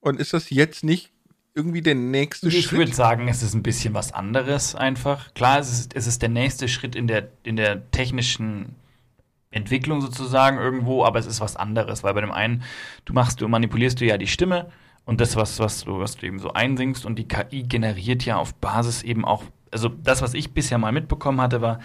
[0.00, 1.10] Und ist das jetzt nicht
[1.54, 2.96] irgendwie der nächste Ich würde Schritt?
[2.96, 5.32] sagen, es ist ein bisschen was anderes einfach.
[5.34, 8.76] Klar, es ist, es ist der nächste Schritt in der, in der technischen
[9.50, 12.62] Entwicklung sozusagen irgendwo, aber es ist was anderes, weil bei dem einen,
[13.04, 14.70] du machst, du manipulierst du ja die Stimme
[15.04, 18.36] und das, was, was, du, was du eben so einsingst und die KI generiert ja
[18.36, 21.80] auf Basis eben auch, also das, was ich bisher mal mitbekommen hatte, war,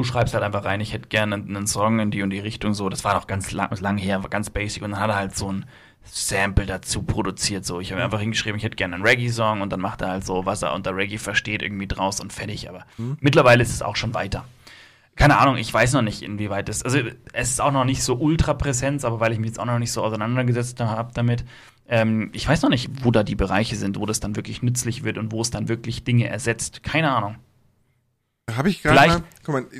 [0.00, 2.72] du schreibst halt einfach rein, ich hätte gerne einen Song in die und die Richtung
[2.72, 5.16] so, das war doch ganz lang, lang her, war ganz basic und dann hat er
[5.16, 5.66] halt so ein
[6.04, 7.80] Sample dazu produziert, so.
[7.80, 10.46] Ich habe einfach hingeschrieben, ich hätte gerne einen Reggae-Song und dann macht er halt so,
[10.46, 12.86] was er unter Reggae versteht, irgendwie draus und fertig, aber
[13.20, 14.44] mittlerweile ist es auch schon weiter.
[15.16, 16.82] keine Ahnung, ich weiß noch nicht, inwieweit das.
[16.82, 17.00] Also,
[17.34, 19.78] es ist auch noch nicht so ultra Präsenz, aber weil ich mich jetzt auch noch
[19.78, 21.44] nicht so auseinandergesetzt habe damit,
[21.88, 25.04] ähm, ich weiß noch nicht, wo da die Bereiche sind, wo das dann wirklich nützlich
[25.04, 26.82] wird und wo es dann wirklich Dinge ersetzt.
[26.82, 27.36] Keine Ahnung.
[28.56, 28.96] Habe ich gerade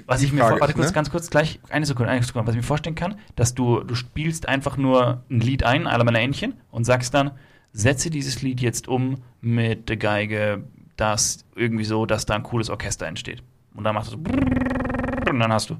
[0.06, 0.92] Was ich mir vor, warte kurz, ne?
[0.92, 3.94] ganz kurz, gleich, eine Sekunde, eine Sekunde, was ich mir vorstellen kann, dass du, du
[3.94, 7.32] spielst einfach nur ein Lied ein, alle meine Entchen, und sagst dann,
[7.72, 10.64] setze dieses Lied jetzt um mit der Geige,
[10.96, 13.42] dass irgendwie so, dass da ein cooles Orchester entsteht.
[13.74, 15.76] Und dann machst du so, und dann hast du,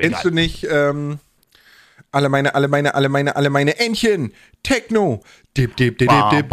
[0.00, 1.18] Kennst du nicht, ähm,
[2.12, 4.32] alle meine, alle meine, alle meine, alle meine Entchen.
[4.62, 5.22] Techno.
[5.56, 6.44] Alle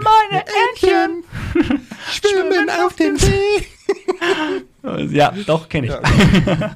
[0.00, 1.24] meine Entchen
[2.10, 3.66] schwimmen auf dem See.
[5.14, 5.92] Ja, doch, kenne ich.
[5.92, 6.74] Ja.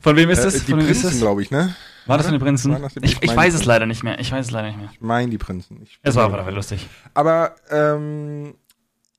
[0.00, 0.54] Von wem ist das?
[0.54, 1.74] Äh, die Von wem Prinzen, glaube ich, ne?
[2.06, 2.76] War das von den Prinzen?
[3.02, 4.18] Ich, ich weiß es leider nicht mehr.
[4.18, 4.90] Ich weiß es leider nicht mehr.
[4.92, 5.80] Ich meine die Prinzen.
[5.82, 6.86] Ich es war aber lustig.
[7.14, 8.54] Aber, ähm,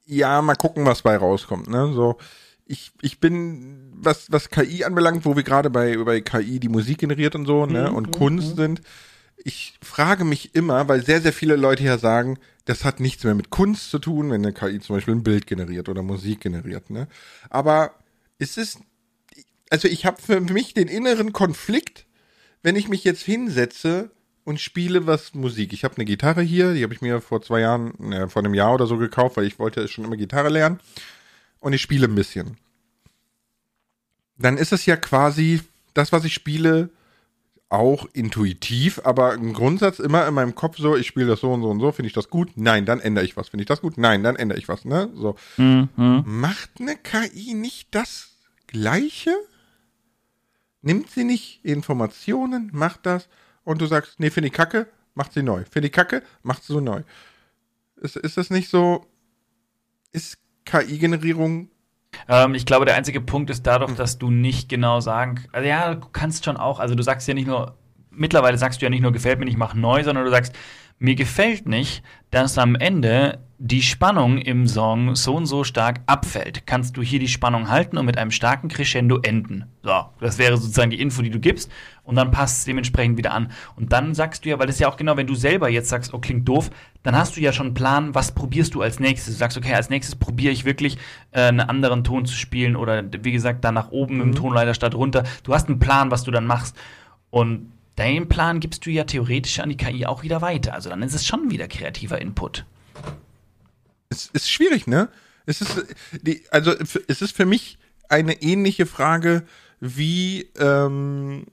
[0.05, 1.91] ja, mal gucken, was bei rauskommt, ne?
[1.93, 2.17] So
[2.65, 6.99] ich, ich bin, was, was KI anbelangt, wo wir gerade bei, bei KI die Musik
[6.99, 8.81] generiert und so, ne, und Kunst sind,
[9.43, 13.35] ich frage mich immer, weil sehr, sehr viele Leute ja sagen, das hat nichts mehr
[13.35, 16.89] mit Kunst zu tun, wenn eine KI zum Beispiel ein Bild generiert oder Musik generiert,
[16.89, 17.07] ne?
[17.49, 17.93] Aber
[18.39, 18.79] es ist,
[19.69, 22.05] also ich habe für mich den inneren Konflikt,
[22.63, 24.09] wenn ich mich jetzt hinsetze
[24.43, 25.73] und spiele was Musik.
[25.73, 28.55] Ich habe eine Gitarre hier, die habe ich mir vor zwei Jahren, ne, vor einem
[28.55, 30.79] Jahr oder so gekauft, weil ich wollte schon immer Gitarre lernen.
[31.59, 32.57] Und ich spiele ein bisschen.
[34.37, 35.61] Dann ist es ja quasi
[35.93, 36.89] das, was ich spiele,
[37.69, 41.61] auch intuitiv, aber im Grundsatz immer in meinem Kopf so, ich spiele das so und
[41.61, 42.51] so und so, finde ich das gut?
[42.55, 43.49] Nein, dann ändere ich was.
[43.49, 43.97] Finde ich das gut?
[43.97, 45.09] Nein, dann ändere ich was, ne?
[45.15, 45.35] So.
[46.25, 48.29] Macht eine KI nicht das
[48.67, 49.31] Gleiche?
[50.81, 53.27] Nimmt sie nicht Informationen, macht das
[53.63, 55.63] und du sagst, nee, finde ich kacke, macht sie neu.
[55.69, 57.01] Finde ich kacke, macht sie so neu.
[57.97, 59.05] Ist, ist das nicht so,
[60.11, 61.69] ist KI-Generierung
[62.27, 65.95] Ähm, ich glaube, der einzige Punkt ist dadurch, dass du nicht genau sagen, also ja,
[65.95, 67.77] du kannst schon auch, also du sagst ja nicht nur,
[68.09, 70.53] mittlerweile sagst du ja nicht nur gefällt mir nicht, mach neu, sondern du sagst,
[70.99, 76.67] mir gefällt nicht, dass am Ende die Spannung im Song so und so stark abfällt.
[76.67, 79.65] Kannst du hier die Spannung halten und mit einem starken Crescendo enden?
[79.81, 81.71] So, das wäre sozusagen die Info, die du gibst
[82.03, 83.51] und dann passt es dementsprechend wieder an.
[83.77, 85.87] Und dann sagst du ja, weil das ist ja auch genau, wenn du selber jetzt
[85.87, 86.69] sagst, oh, klingt doof,
[87.03, 89.35] dann hast du ja schon einen Plan, was probierst du als nächstes.
[89.35, 90.97] Du sagst, okay, als nächstes probiere ich wirklich
[91.31, 94.95] äh, einen anderen Ton zu spielen oder wie gesagt, dann nach oben im Tonleiter statt
[94.95, 95.23] runter.
[95.43, 96.75] Du hast einen Plan, was du dann machst.
[97.29, 100.73] Und deinen Plan gibst du ja theoretisch an die KI auch wieder weiter.
[100.73, 102.65] Also dann ist es schon wieder kreativer Input.
[104.09, 105.09] Es ist schwierig, ne?
[105.45, 105.85] Es ist,
[106.21, 107.77] die, also es ist für mich
[108.09, 109.43] eine ähnliche Frage,
[109.79, 111.45] wie ähm,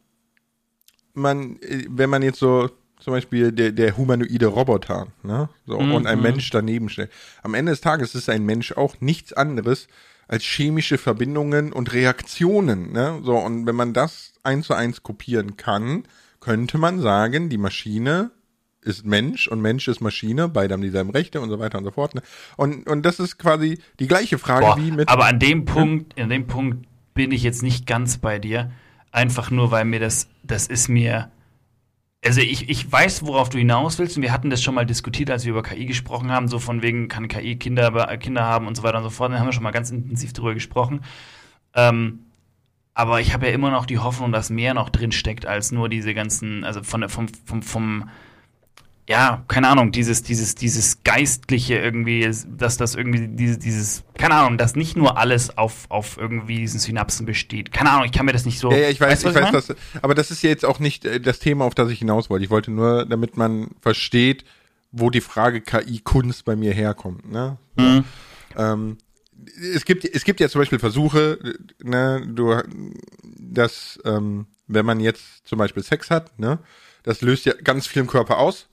[1.14, 5.48] man, äh, wenn man jetzt so zum Beispiel der, der humanoide Roboter, ne?
[5.66, 6.22] So, Mhm, und ein mhm.
[6.22, 7.11] Mensch daneben stellt.
[7.42, 9.88] Am Ende des Tages ist ein Mensch auch nichts anderes
[10.28, 13.20] als chemische Verbindungen und Reaktionen, ne?
[13.24, 16.05] So, und wenn man das eins zu eins kopieren kann,
[16.42, 18.33] könnte man sagen, die Maschine
[18.83, 21.92] ist Mensch und Mensch ist Maschine, beide haben dieselben Rechte und so weiter und so
[21.92, 22.14] fort.
[22.16, 22.22] Ne?
[22.57, 25.09] Und, und das ist quasi die gleiche Frage Boah, wie mit.
[25.09, 28.72] aber an dem Punkt, an dem Punkt bin ich jetzt nicht ganz bei dir.
[29.12, 31.31] Einfach nur, weil mir das, das ist mir.
[32.24, 35.31] Also ich, ich weiß, worauf du hinaus willst, und wir hatten das schon mal diskutiert,
[35.31, 38.76] als wir über KI gesprochen haben, so von wegen, kann KI Kinder, Kinder haben und
[38.76, 39.33] so weiter und so fort.
[39.33, 41.02] Da haben wir schon mal ganz intensiv drüber gesprochen.
[41.74, 42.20] Ähm,
[42.94, 45.88] aber ich habe ja immer noch die Hoffnung, dass mehr noch drin steckt als nur
[45.88, 48.11] diese ganzen, also von vom, vom, vom,
[49.09, 54.59] ja, keine Ahnung, dieses, dieses, dieses Geistliche irgendwie, dass das irgendwie dieses, dieses, keine Ahnung,
[54.59, 57.72] dass nicht nur alles auf, auf irgendwie diesen Synapsen besteht.
[57.72, 58.70] Keine Ahnung, ich kann mir das nicht so.
[58.70, 61.05] ja, ja, ich weiß, Weißt ich weiß, dass, aber das ist ja jetzt auch nicht
[61.07, 62.44] äh, das Thema, auf das ich hinaus wollte.
[62.44, 64.44] Ich wollte nur, damit man versteht,
[64.92, 67.31] wo die Frage KI-Kunst bei mir herkommt.
[67.31, 67.57] Ne?
[67.76, 68.05] Mhm.
[68.57, 68.98] Ähm,
[69.74, 71.38] es gibt, es gibt ja zum Beispiel Versuche,
[71.83, 72.57] ne, du,
[73.38, 76.59] dass, ähm, wenn man jetzt zum Beispiel Sex hat, ne,
[77.02, 78.68] das löst ja ganz viel im Körper aus.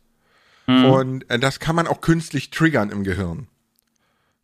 [0.67, 0.85] Mhm.
[0.85, 3.47] Und äh, das kann man auch künstlich triggern im Gehirn.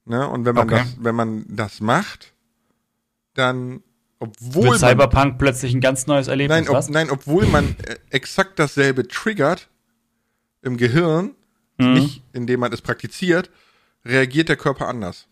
[0.06, 0.28] Ne?
[0.28, 0.80] Und wenn man Okay.
[0.84, 2.34] das, wenn man das macht,
[3.34, 3.84] dann,
[4.20, 6.90] obwohl Wird man, Cyberpunk plötzlich ein ganz neues Erlebnis, nein, ob, was?
[6.90, 9.70] nein, obwohl man äh, exakt dasselbe triggert
[10.62, 11.36] im Gehirn,
[11.78, 11.94] Mhm.
[11.94, 13.50] nicht indem man es praktiziert,
[14.06, 15.28] reagiert der Körper anders.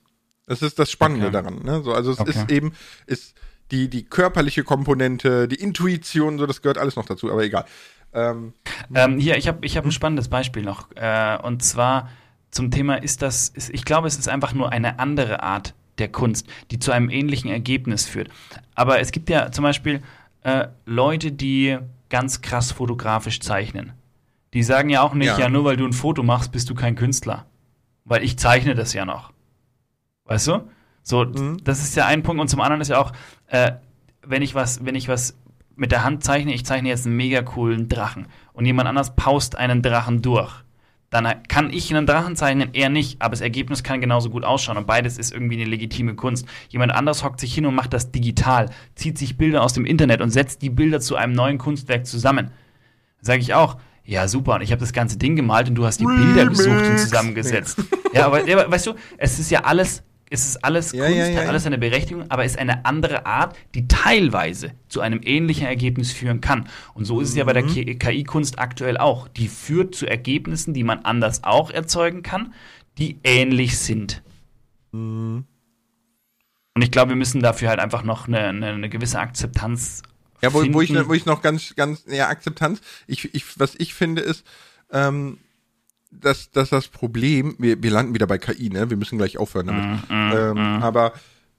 [0.47, 1.33] Das ist das Spannende Okay.
[1.33, 1.63] daran.
[1.63, 1.81] Ne?
[1.83, 2.31] So, also es Okay.
[2.31, 2.73] ist eben,
[3.05, 3.35] ist
[3.71, 7.65] die, die körperliche Komponente, die Intuition, so das gehört alles noch dazu, aber egal.
[8.13, 8.53] Ähm,
[8.93, 10.87] Ähm, hier, ich habe ich hab ein spannendes Beispiel noch.
[10.95, 12.09] Äh, und zwar
[12.51, 16.09] zum Thema ist das, ist, ich glaube, es ist einfach nur eine andere Art der
[16.09, 18.29] Kunst, die zu einem ähnlichen Ergebnis führt.
[18.75, 20.01] Aber es gibt ja zum Beispiel
[20.43, 21.77] äh, Leute, die
[22.09, 23.93] ganz krass fotografisch zeichnen.
[24.53, 25.39] Die sagen ja auch nicht, Ja.
[25.39, 27.45] ja, nur weil du ein Foto machst, bist du kein Künstler.
[28.05, 29.31] weil ich zeichne das ja noch.
[30.33, 30.67] Weißt du?
[31.03, 31.57] So, mhm.
[31.63, 32.41] das ist ja ein Punkt.
[32.41, 33.11] Und zum anderen ist ja auch,
[33.47, 33.73] äh,
[34.25, 35.37] wenn ich was, wenn ich was
[35.75, 39.55] mit der Hand zeichne, ich zeichne jetzt einen mega coolen Drachen und jemand anders paust
[39.55, 40.51] einen Drachen durch,
[41.11, 44.77] dann kann ich einen Drachen zeichnen, er nicht, aber das Ergebnis kann genauso gut ausschauen
[44.77, 46.47] und beides ist irgendwie eine legitime Kunst.
[46.69, 50.21] Jemand anders hockt sich hin und macht das digital, zieht sich Bilder aus dem Internet
[50.21, 52.49] und setzt die Bilder zu einem neuen Kunstwerk zusammen.
[53.21, 54.55] Sage ich auch, ja, super.
[54.55, 56.05] Und ich habe das ganze Ding gemalt und du hast die.
[56.05, 57.77] Bilder besucht und zusammengesetzt.
[58.13, 61.41] ja, aber weißt du, es ist ja alles es ist alles ja, Kunst, ja, ja,
[61.41, 66.11] hat alles eine Berechtigung, aber ist eine andere Art, die teilweise zu einem ähnlichen Ergebnis
[66.11, 66.67] führen kann.
[66.95, 67.99] Und so ist es ja bei der mhm.
[67.99, 69.27] KI-Kunst aktuell auch.
[69.27, 72.55] Die führt zu Ergebnissen, die man anders auch erzeugen kann,
[72.97, 74.23] die ähnlich sind.
[74.91, 75.45] Mhm.
[76.73, 80.01] Und ich glaube, wir müssen dafür halt einfach noch eine, eine, eine gewisse Akzeptanz
[80.41, 83.93] ja, wo, wo, ich, wo ich noch ganz, ganz, ja, Akzeptanz, ich, ich, was ich
[83.93, 84.45] finde ist,
[84.91, 85.37] ähm,
[86.21, 88.89] dass, dass das Problem, wir, wir landen wieder bei KI, ne?
[88.89, 90.09] Wir müssen gleich aufhören damit.
[90.09, 90.83] Mm, mm, ähm, mm.
[90.83, 91.13] Aber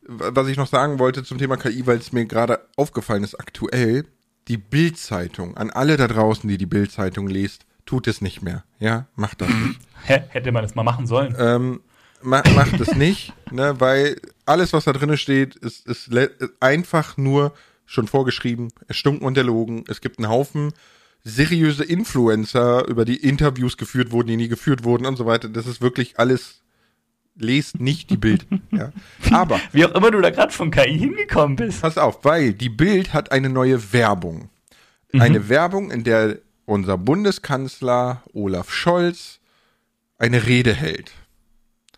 [0.07, 4.05] was ich noch sagen wollte zum Thema KI, weil es mir gerade aufgefallen ist, aktuell,
[4.49, 8.65] die Bildzeitung, an alle da draußen, die die Bildzeitung liest, tut es nicht mehr.
[8.79, 9.81] Ja, macht das nicht.
[10.05, 11.35] Hätte man das mal machen sollen.
[11.39, 11.81] Ähm,
[12.23, 16.11] ma macht es nicht, ne, weil alles, was da drin steht, ist, ist
[16.61, 17.55] einfach nur
[17.87, 19.85] schon vorgeschrieben, erstunken und erlogen.
[19.89, 20.73] Es gibt einen Haufen
[21.25, 25.49] seriöse Influencer, über die Interviews geführt wurden, die nie geführt wurden und so weiter.
[25.49, 26.61] Das ist wirklich alles.
[27.37, 28.47] Lest nicht die Bild.
[28.71, 28.93] ja.
[29.33, 29.61] Aber.
[29.73, 31.83] Wie auch immer du da gerade von KI hingekommen bist.
[31.83, 34.51] Pass auf, weil die Bild hat eine neue Werbung.
[35.13, 35.21] Mhm.
[35.21, 39.41] Eine Werbung, in der unser Bundeskanzler Olaf Scholz
[40.17, 41.13] eine Rede hält.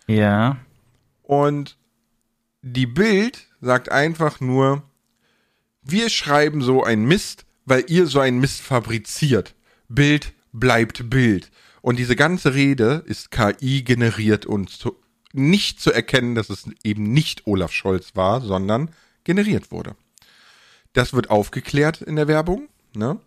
[0.06, 0.56] Ja.
[1.22, 1.76] Und
[2.62, 4.82] die Bild sagt einfach nur,
[5.82, 9.54] wir schreiben so ein Mist, weil ihr so einen Mist fabriziert.
[9.88, 11.50] Bild bleibt Bild.
[11.82, 14.96] Und diese ganze Rede ist KI generiert und zu,
[15.32, 18.90] nicht zu erkennen, dass es eben nicht Olaf Scholz war, sondern
[19.24, 19.94] generiert wurde.
[20.94, 23.20] Das wird aufgeklärt in der Werbung, ne?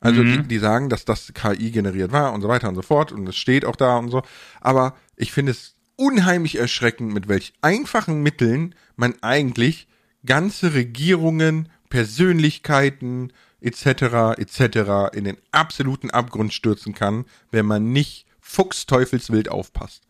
[0.00, 0.42] Also mhm.
[0.42, 3.28] die, die sagen, dass das KI generiert war und so weiter und so fort und
[3.28, 4.22] es steht auch da und so.
[4.60, 9.88] Aber ich finde es unheimlich erschreckend, mit welch einfachen Mitteln man eigentlich
[10.24, 14.38] ganze Regierungen, Persönlichkeiten, etc.
[14.38, 15.14] etc.
[15.14, 20.02] in den absoluten Abgrund stürzen kann, wenn man nicht fuchsteufelswild aufpasst.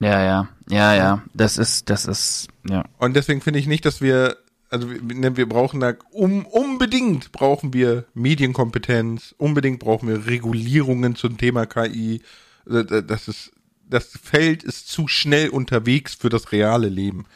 [0.00, 1.22] Ja, ja, ja, ja.
[1.32, 2.84] Das ist, das ist, ja.
[2.98, 4.36] Und deswegen finde ich nicht, dass wir,
[4.68, 11.16] also wir, ne, wir brauchen da, um, unbedingt brauchen wir Medienkompetenz, unbedingt brauchen wir Regulierungen
[11.16, 12.22] zum Thema KI.
[12.66, 13.52] Das ist,
[13.88, 17.26] das Feld ist zu schnell unterwegs für das reale Leben.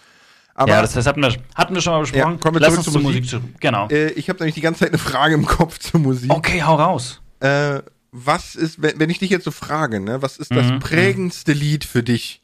[0.59, 2.33] Aber, ja, das, das hatten, wir, hatten wir schon mal besprochen.
[2.33, 3.23] Ja, kommen wir Lass zurück uns zur Musik.
[3.23, 3.61] Musik.
[3.61, 3.87] Genau.
[3.91, 6.33] Äh, ich habe nämlich die ganze Zeit eine Frage im Kopf zur Musik.
[6.33, 7.23] Okay, hau raus.
[7.39, 10.81] Äh, was ist, wenn, wenn ich dich jetzt so frage, ne, was ist das mhm,
[10.81, 12.43] prägendste Lied für dich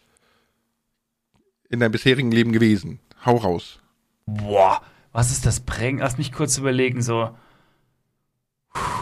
[1.69, 3.01] in deinem bisherigen Leben gewesen?
[3.27, 3.81] Hau raus.
[4.27, 6.01] Boah, was ist das prägend?
[6.01, 7.35] Lass mich kurz überlegen, so.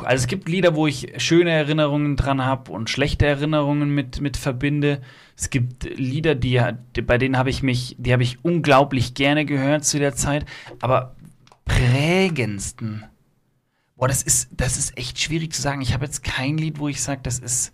[0.04, 4.37] Also es gibt Lieder, wo ich schöne Erinnerungen dran habe und schlechte Erinnerungen mit, mit
[4.37, 5.00] verbinde.
[5.37, 6.61] Es gibt Lieder, die,
[7.02, 10.44] bei denen habe ich mich, die habe ich unglaublich gerne gehört zu der Zeit.
[10.80, 11.16] Aber
[11.64, 13.04] prägendsten.
[13.96, 15.80] Boah, das ist, das ist echt schwierig zu sagen.
[15.80, 17.72] Ich habe jetzt kein Lied, wo ich sage, das ist.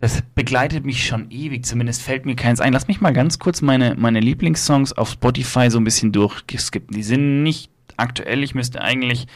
[0.00, 2.74] Das begleitet mich schon ewig, zumindest fällt mir keins ein.
[2.74, 6.94] Lass mich mal ganz kurz meine, meine Lieblingssongs auf Spotify so ein bisschen durchskippen.
[6.94, 8.42] Die sind nicht aktuell.
[8.42, 9.26] Ich müsste eigentlich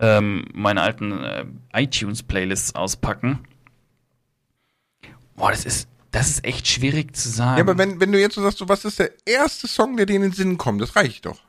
[0.00, 3.40] ähm, meine alten äh, iTunes-Playlists auspacken.
[5.36, 7.58] Boah, das ist, das ist echt schwierig zu sagen.
[7.58, 10.06] Ja, aber wenn, wenn du jetzt so sagst, so, was ist der erste Song, der
[10.06, 11.40] dir in den Sinn kommt, das reicht doch.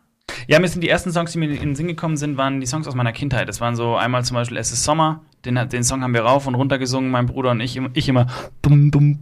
[0.47, 2.67] Ja, mir sind die ersten Songs, die mir in den Sinn gekommen sind, waren die
[2.67, 3.47] Songs aus meiner Kindheit.
[3.47, 6.47] Das waren so einmal zum Beispiel Es ist Sommer, den, den Song haben wir rauf
[6.47, 8.27] und runter gesungen, mein Bruder und ich, ich immer
[8.61, 9.19] dum, dum,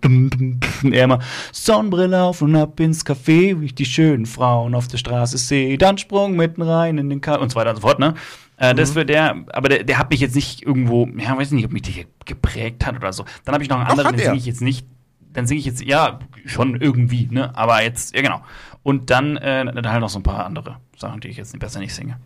[0.00, 1.20] dum, dum, und er immer
[1.52, 5.78] Sonnenbrille auf und ab ins Café, wie ich die schönen Frauen auf der Straße sehe,
[5.78, 8.14] dann Sprung mitten rein in den Kaffee und so weiter und so fort, ne?
[8.60, 8.76] Äh, mhm.
[8.76, 11.72] Das wird der, aber der, der hat mich jetzt nicht irgendwo, ja, weiß nicht, ob
[11.72, 13.24] mich der geprägt hat oder so.
[13.44, 14.86] Dann habe ich noch einen anderen, den singe ich jetzt nicht.
[15.32, 17.56] Dann singe ich jetzt, ja, schon irgendwie, ne?
[17.56, 18.42] Aber jetzt, ja genau.
[18.82, 21.80] Und dann, äh, dann halt noch so ein paar andere Sachen, die ich jetzt besser
[21.80, 22.18] nicht singe.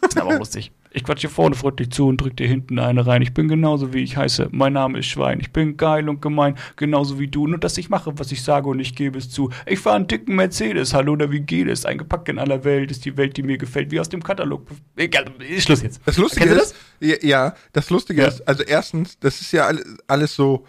[0.00, 0.72] Das ist aber lustig.
[0.96, 3.20] Ich quatsche vorne freundlich zu und drück dir hinten eine rein.
[3.20, 4.50] Ich bin genauso wie ich heiße.
[4.52, 5.40] Mein Name ist Schwein.
[5.40, 7.48] Ich bin geil und gemein, genauso wie du.
[7.48, 9.50] Nur dass ich mache, was ich sage und ich gebe es zu.
[9.66, 10.94] Ich fahre einen dicken Mercedes.
[10.94, 11.84] Hallo, da wie geht es?
[11.84, 14.68] Eingepackt in aller Welt ist die Welt, die mir gefällt, wie aus dem Katalog.
[14.94, 16.00] Egal, ist Schluss jetzt.
[16.06, 17.22] Das Lustige ist, das?
[17.24, 18.28] Ja, das Lustige ja.
[18.28, 19.68] ist, also erstens, das ist ja
[20.06, 20.64] alles so,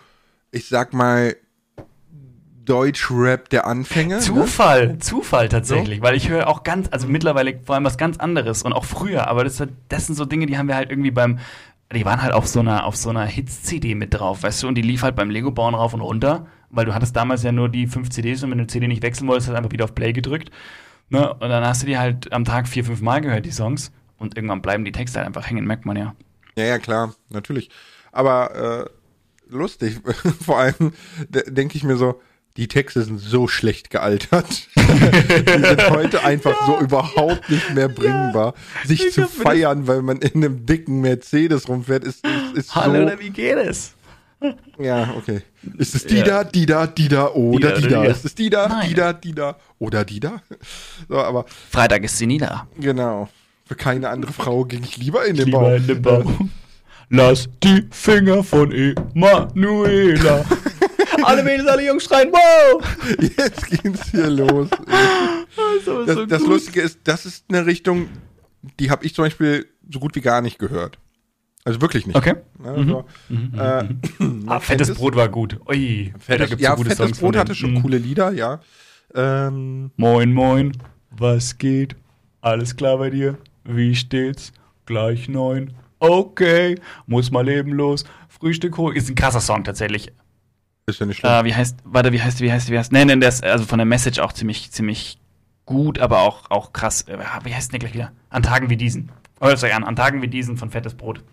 [0.50, 1.36] ich sag mal,
[2.66, 4.16] Deutschrap der Anfänge.
[4.16, 4.22] Ne?
[4.22, 5.00] Zufall, ne?
[5.00, 6.04] Zufall tatsächlich, so?
[6.04, 9.28] weil ich höre auch ganz, also mittlerweile vor allem was ganz anderes und auch früher,
[9.28, 11.40] aber das, das sind so Dinge, die haben wir halt irgendwie beim,
[11.94, 14.76] die waren halt auf so einer, auf so einer Hits-CD mit drauf, weißt du, und
[14.76, 17.88] die lief halt beim Lego-Bauen rauf und runter, weil du hattest damals ja nur die
[17.88, 20.14] fünf CDs und wenn du CD nicht wechseln wolltest, hast du einfach wieder auf Play
[20.14, 20.52] gedrückt.
[21.10, 21.34] Ne?
[21.34, 23.92] Und dann hast du die halt am Tag vier, fünf Mal gehört, die Songs.
[24.18, 26.16] Und irgendwann bleiben die Texte halt einfach hängen, merkt man ja.
[26.58, 27.70] Ja, ja, klar, natürlich.
[28.12, 30.00] Aber äh, lustig,
[30.42, 30.94] vor allem
[31.30, 32.22] denke ich mir so,
[32.58, 34.68] die Texte sind so schlecht gealtert.
[34.76, 38.54] die sind heute einfach ja, so überhaupt nicht mehr bringbar.
[38.82, 43.10] Ja, Sich zu feiern, weil man in einem dicken Mercedes rumfährt, ist, ist, ist Hallo,
[43.10, 43.20] so.
[43.20, 43.94] wie geht es?
[44.78, 45.42] Ja, okay.
[45.78, 46.24] Ist es die ja.
[46.24, 48.04] da, die da, die da oder die, die da?
[48.04, 48.90] Ist es die da, Nein.
[48.90, 50.42] die da, die da oder die da?
[51.10, 52.68] So, aber Freitag ist sie nie da.
[52.78, 53.30] Genau.
[53.66, 55.74] Für keine andere Frau ging ich lieber in den lieber Baum.
[55.74, 56.52] In den Baum.
[57.10, 60.46] Lass die Finger von Emanuela.
[61.26, 62.84] Alle Mädels, alle Jungs schreien, wow!
[63.38, 64.70] Jetzt geht's hier los.
[65.86, 68.10] das, das, so das Lustige ist, das ist eine Richtung,
[68.80, 71.00] die habe ich zum Beispiel so gut wie gar nicht gehört.
[71.64, 72.16] Also wirklich nicht.
[72.16, 72.36] Okay.
[72.64, 73.54] Also, mhm.
[73.60, 73.84] Äh,
[74.20, 74.44] mhm.
[74.48, 75.60] ah, fettes Brot war gut.
[75.68, 77.82] Ui, fettes, ja, so fettes Songs Brot hatte schon mhm.
[77.82, 78.60] coole Lieder, ja.
[79.16, 80.74] Ähm, moin, moin,
[81.10, 81.96] was geht?
[82.42, 83.38] Alles klar bei dir?
[83.64, 84.54] Wie steht's?
[84.86, 85.74] Gleich neun.
[85.98, 88.06] Okay, muss mal leben los.
[88.30, 88.94] Frühstück hoch.
[88.94, 90.12] Ist ein krasser Song tatsächlich.
[90.88, 91.32] Ist ja nicht schlimm.
[91.32, 93.66] Äh, wie heißt, warte, wie heißt, wie heißt, wie heißt, nee, nee, der ist also
[93.66, 95.20] von der Message auch ziemlich, ziemlich
[95.66, 97.04] gut, aber auch, auch krass.
[97.04, 98.12] Äh, wie heißt der gleich wieder?
[98.30, 99.12] An Tagen wie diesen.
[99.42, 101.24] Hört euch an, an Tagen wie diesen von Fettes Brot.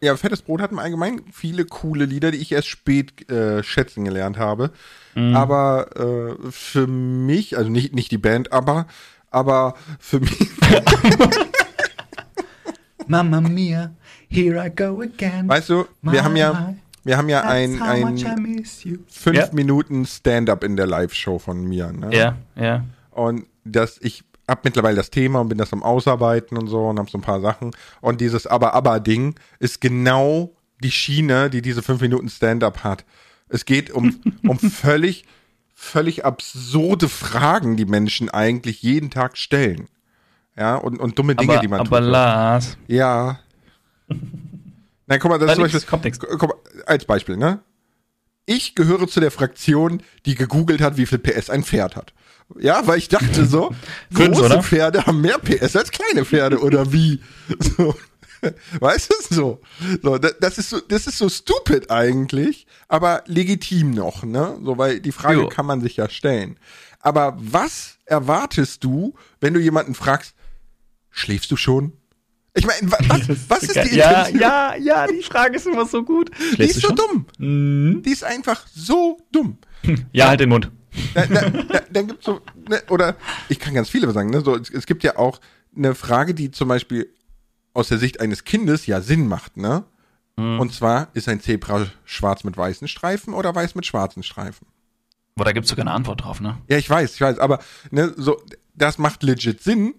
[0.00, 4.04] Ja, Fettes Brot hat im Allgemeinen viele coole Lieder, die ich erst spät äh, schätzen
[4.04, 4.70] gelernt habe.
[5.16, 5.34] Mhm.
[5.34, 8.86] Aber äh, für mich, also nicht, nicht die Band, aber,
[9.30, 10.38] aber für mich.
[13.08, 13.92] Mama mia,
[14.28, 15.48] here I go again.
[15.48, 16.74] Weißt du, wir haben ja,
[17.04, 19.50] wir haben ja ein, ein fünf yeah.
[19.52, 21.92] Minuten Stand-up in der Live-Show von mir.
[21.92, 22.16] Ne?
[22.16, 22.84] Ja, ja.
[23.10, 26.98] Und das, ich hab mittlerweile das Thema und bin das am Ausarbeiten und so und
[26.98, 27.72] hab so ein paar Sachen.
[28.00, 33.04] Und dieses Aber-Aber-Ding ist genau die Schiene, die diese fünf Minuten Stand-up hat.
[33.48, 35.24] Es geht um, um völlig,
[35.74, 39.88] völlig absurde Fragen, die Menschen eigentlich jeden Tag stellen.
[40.56, 41.98] Ja, und, und dumme Dinge, aber, die man aber tut.
[41.98, 42.78] Aber Lars.
[42.86, 43.40] Ja.
[45.06, 46.18] Nein, guck mal, das ist zum Beispiel, kommt nix.
[46.18, 46.54] Guck mal,
[46.86, 47.60] als Beispiel, ne?
[48.46, 52.12] Ich gehöre zu der Fraktion, die gegoogelt hat, wie viel PS ein Pferd hat.
[52.58, 53.74] Ja, weil ich dachte so,
[54.12, 54.62] Fünf, große oder?
[54.62, 57.20] Pferde haben mehr PS als kleine Pferde oder wie?
[57.76, 57.94] So.
[58.80, 59.60] Weißt du so?
[60.02, 64.58] so das ist so, das ist so stupid eigentlich, aber legitim noch, ne?
[64.62, 65.48] So, weil die Frage jo.
[65.48, 66.58] kann man sich ja stellen.
[67.00, 70.34] Aber was erwartest du, wenn du jemanden fragst,
[71.10, 71.92] schläfst du schon?
[72.56, 76.30] Ich meine, was, was ist die Ja, ja, ja, die Frage ist immer so gut.
[76.56, 77.26] Die ist so dumm.
[77.38, 78.02] Mhm.
[78.02, 79.58] Die ist einfach so dumm.
[80.12, 80.70] Ja, halt den Mund.
[81.12, 83.16] Da, da, da, dann gibt's so, ne, oder
[83.48, 85.40] ich kann ganz viele sagen, ne, so, es, es, gibt ja auch
[85.76, 87.12] eine Frage, die zum Beispiel
[87.72, 89.84] aus der Sicht eines Kindes ja Sinn macht, ne?
[90.36, 90.60] Mhm.
[90.60, 94.68] Und zwar, ist ein Zebra schwarz mit weißen Streifen oder weiß mit schwarzen Streifen?
[95.34, 96.58] Aber da gibt's sogar eine Antwort drauf, ne?
[96.68, 97.58] Ja, ich weiß, ich weiß, aber
[97.90, 98.40] ne, so,
[98.74, 99.94] das macht legit Sinn,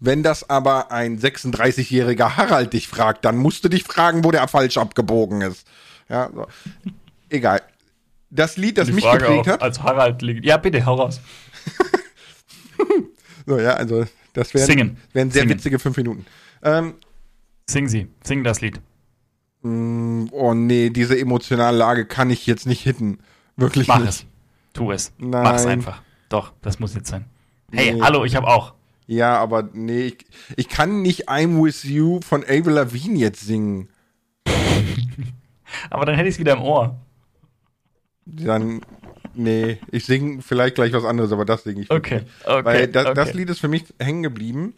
[0.00, 4.46] wenn das aber ein 36-jähriger Harald dich fragt, dann musst du dich fragen, wo der
[4.48, 5.66] falsch abgebogen ist.
[6.08, 6.46] Ja, so.
[7.28, 7.62] Egal.
[8.30, 9.62] Das Lied, das mich Frage geprägt hat.
[9.62, 10.44] Als Harald liegt.
[10.44, 11.20] Ja, bitte, hau raus.
[13.46, 14.96] so, ja, also, das wären, Singen.
[15.12, 15.56] wären sehr Singen.
[15.56, 16.26] witzige fünf Minuten.
[16.62, 16.94] Ähm,
[17.68, 18.08] Sing sie.
[18.22, 18.80] Sing das Lied.
[19.62, 23.18] Mm, oh nee, diese emotionale Lage kann ich jetzt nicht hitten.
[23.56, 24.08] Wirklich Mach nicht.
[24.08, 24.26] es.
[24.72, 25.12] Tu es.
[25.18, 25.42] Nein.
[25.42, 26.02] Mach es einfach.
[26.28, 27.24] Doch, das muss jetzt sein.
[27.72, 28.00] Hey, nee.
[28.00, 28.74] hallo, ich habe auch.
[29.08, 33.88] Ja, aber nee, ich, ich kann nicht I'm With You von Avril Lavigne jetzt singen.
[35.90, 37.00] aber dann hätte ich es wieder im Ohr.
[38.26, 38.82] Dann,
[39.32, 42.64] nee, ich singe vielleicht gleich was anderes, aber das singe ich Okay, okay.
[42.66, 43.14] Weil das, okay.
[43.14, 44.74] das Lied ist für mich hängen geblieben.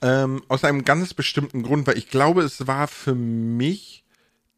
[0.00, 4.04] Ähm, aus einem ganz bestimmten Grund, weil ich glaube, es war für mich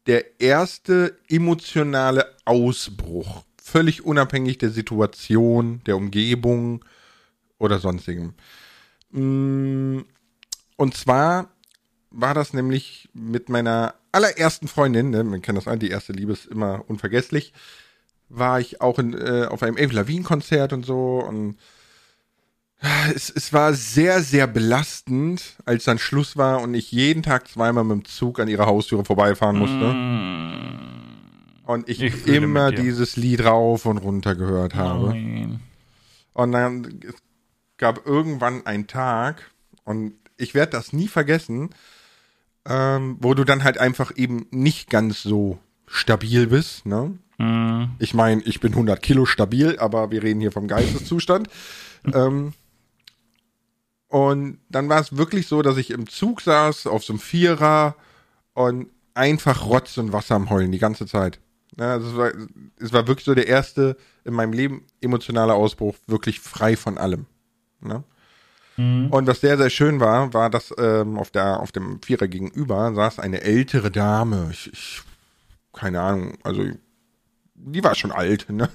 [0.05, 3.43] der erste emotionale Ausbruch.
[3.59, 6.85] Völlig unabhängig der Situation, der Umgebung
[7.59, 8.33] oder sonstigem.
[9.11, 9.99] Mm,
[10.77, 11.49] und zwar
[12.11, 16.33] war das nämlich mit meiner allerersten Freundin, ne, man kennt das an, die erste Liebe
[16.33, 17.53] ist immer unvergesslich,
[18.29, 21.57] war ich auch in, äh, auf einem Avril Lavigne Konzert und so und
[23.15, 27.83] es, es war sehr, sehr belastend, als dann Schluss war und ich jeden Tag zweimal
[27.83, 29.93] mit dem Zug an ihrer Haustüre vorbeifahren musste.
[29.93, 30.93] Mm.
[31.65, 35.09] Und ich, ich immer dieses Lied rauf und runter gehört habe.
[35.09, 35.61] Nein.
[36.33, 36.99] Und dann
[37.83, 39.51] gab irgendwann einen Tag,
[39.83, 41.71] und ich werde das nie vergessen,
[42.63, 47.19] ähm, wo du dann halt einfach eben nicht ganz so stabil bist, ne?
[47.39, 47.95] Mm.
[47.99, 51.49] Ich meine, ich bin 100 Kilo stabil, aber wir reden hier vom Geisteszustand.
[52.13, 52.53] ähm,
[54.07, 57.97] und dann war es wirklich so, dass ich im Zug saß, auf so einem Vierer
[58.53, 61.41] und einfach Rotz und Wasser am Heulen die ganze Zeit.
[61.77, 62.31] Ja, also es, war,
[62.79, 67.25] es war wirklich so der erste in meinem Leben emotionaler Ausbruch, wirklich frei von allem.
[67.83, 68.03] Ne?
[68.77, 69.07] Mhm.
[69.07, 72.93] Und was sehr, sehr schön war, war, dass ähm, auf, der, auf dem Vierer gegenüber
[72.93, 74.49] saß eine ältere Dame.
[74.51, 75.01] Ich, ich
[75.73, 76.63] keine Ahnung, also
[77.55, 78.69] die war schon alt, ne?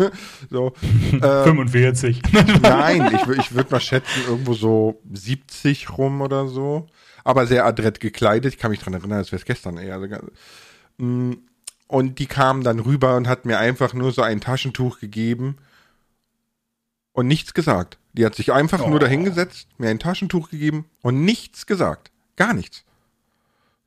[0.50, 0.72] So,
[1.12, 2.22] ähm, 45.
[2.62, 6.86] nein, ich, ich würde mal schätzen, irgendwo so 70 rum oder so.
[7.24, 8.54] Aber sehr adrett gekleidet.
[8.54, 9.96] Ich kann mich dran erinnern, als wäre es gestern eher.
[9.96, 10.06] Also,
[10.96, 15.56] und die kam dann rüber und hat mir einfach nur so ein Taschentuch gegeben
[17.12, 17.98] und nichts gesagt.
[18.18, 18.90] Die hat sich einfach oh.
[18.90, 22.10] nur dahingesetzt, mir ein Taschentuch gegeben und nichts gesagt.
[22.34, 22.84] Gar nichts.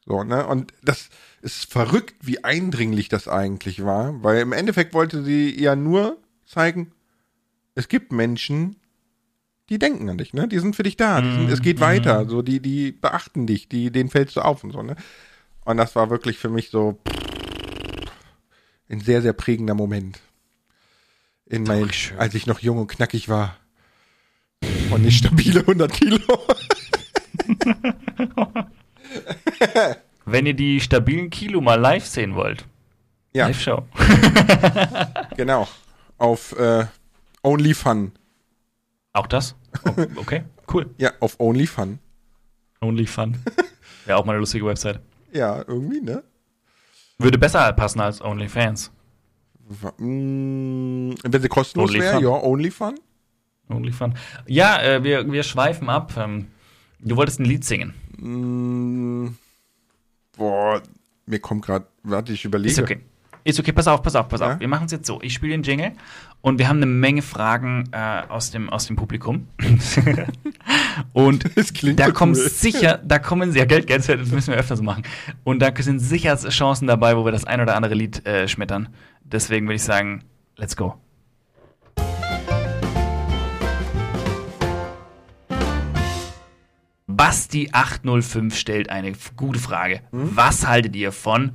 [0.05, 0.47] So, ne?
[0.47, 1.09] Und das
[1.41, 6.93] ist verrückt, wie eindringlich das eigentlich war, weil im Endeffekt wollte sie ja nur zeigen,
[7.75, 8.77] es gibt Menschen,
[9.67, 10.47] die denken an dich, ne?
[10.47, 13.67] Die sind für dich da, sind, es geht mm, weiter, so die die beachten dich,
[13.67, 14.95] die denen fällst du auf und so, ne?
[15.65, 16.97] Und das war wirklich für mich so
[18.87, 20.21] ein sehr sehr prägender Moment.
[21.45, 23.57] In mein, als ich noch jung und knackig war
[24.91, 26.19] und nicht stabile 100 Kilo.
[30.25, 32.65] Wenn ihr die stabilen Kilo mal live sehen wollt.
[33.33, 33.47] Ja.
[33.47, 33.83] Live-Show.
[35.37, 35.67] genau.
[36.17, 36.85] Auf äh,
[37.43, 38.11] OnlyFun.
[39.13, 39.55] Auch das?
[40.15, 40.43] Okay,
[40.73, 40.89] cool.
[40.97, 41.99] ja, auf OnlyFun.
[42.81, 43.37] OnlyFun.
[44.05, 44.99] Wäre auch mal eine lustige Website.
[45.31, 46.23] Ja, irgendwie, ne?
[47.17, 48.91] Würde besser passen als OnlyFans.
[49.97, 52.99] Mm, wenn sie kostenlos wäre, ja, OnlyFun.
[53.69, 54.15] OnlyFun.
[54.47, 56.13] Ja, äh, wir, wir schweifen ab.
[56.17, 56.47] Ähm,
[56.99, 57.93] du wolltest ein Lied singen.
[58.17, 59.35] Mm,
[60.37, 60.81] boah,
[61.25, 62.71] mir kommt gerade, warte, ich überlege.
[62.71, 62.99] Ist okay.
[63.43, 64.53] Ist okay, pass auf, pass auf, pass ja?
[64.53, 64.59] auf.
[64.59, 65.19] Wir machen es jetzt so.
[65.21, 65.93] Ich spiele den Jingle
[66.41, 69.47] und wir haben eine Menge Fragen äh, aus, dem, aus dem Publikum.
[71.13, 71.45] und
[71.97, 72.49] da so kommen cool.
[72.49, 75.03] sicher, da kommen ja Geld, Geld, das müssen wir öfter so machen.
[75.43, 78.89] Und da sind sicher Chancen dabei, wo wir das ein oder andere Lied äh, schmettern.
[79.23, 80.23] Deswegen würde ich sagen,
[80.57, 80.99] let's go.
[87.21, 90.01] Basti805 stellt eine gute Frage.
[90.09, 90.35] Hm?
[90.35, 91.51] Was haltet ihr von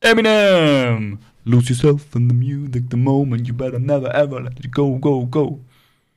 [0.00, 1.20] Eminem?
[1.44, 5.24] Lose yourself in the music the moment you better never ever let it go, go,
[5.24, 5.64] go.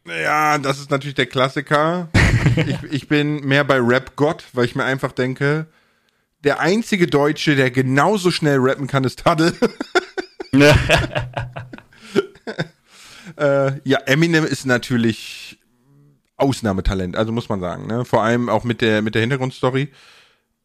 [0.07, 2.09] Ja, das ist natürlich der Klassiker.
[2.55, 5.67] ich, ich bin mehr bei Rap Gott, weil ich mir einfach denke,
[6.43, 9.53] der einzige Deutsche, der genauso schnell rappen kann, ist Taddle.
[13.37, 15.59] äh, ja, Eminem ist natürlich
[16.37, 17.87] Ausnahmetalent, also muss man sagen.
[17.87, 18.05] Ne?
[18.05, 19.89] Vor allem auch mit der, mit der Hintergrundstory.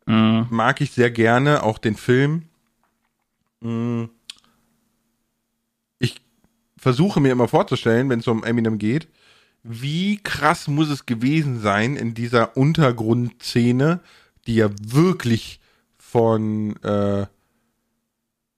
[0.06, 0.46] Mhm.
[0.50, 2.42] Mag ich sehr gerne, auch den Film.
[3.60, 4.10] Mhm.
[5.98, 6.20] Ich
[6.76, 9.08] versuche mir immer vorzustellen, wenn es um Eminem geht,
[9.62, 14.00] wie krass muss es gewesen sein in dieser Untergrundszene,
[14.46, 15.60] die ja wirklich
[15.98, 17.26] von, äh,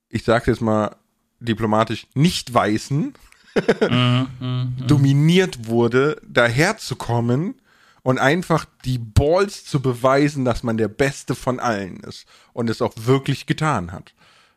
[0.08, 0.96] ich sag's jetzt mal
[1.40, 3.14] diplomatisch, nicht weißen
[4.86, 7.55] dominiert wurde, daherzukommen
[8.03, 12.82] und einfach die Balls zu beweisen, dass man der Beste von allen ist und es
[12.82, 14.14] auch wirklich getan hat.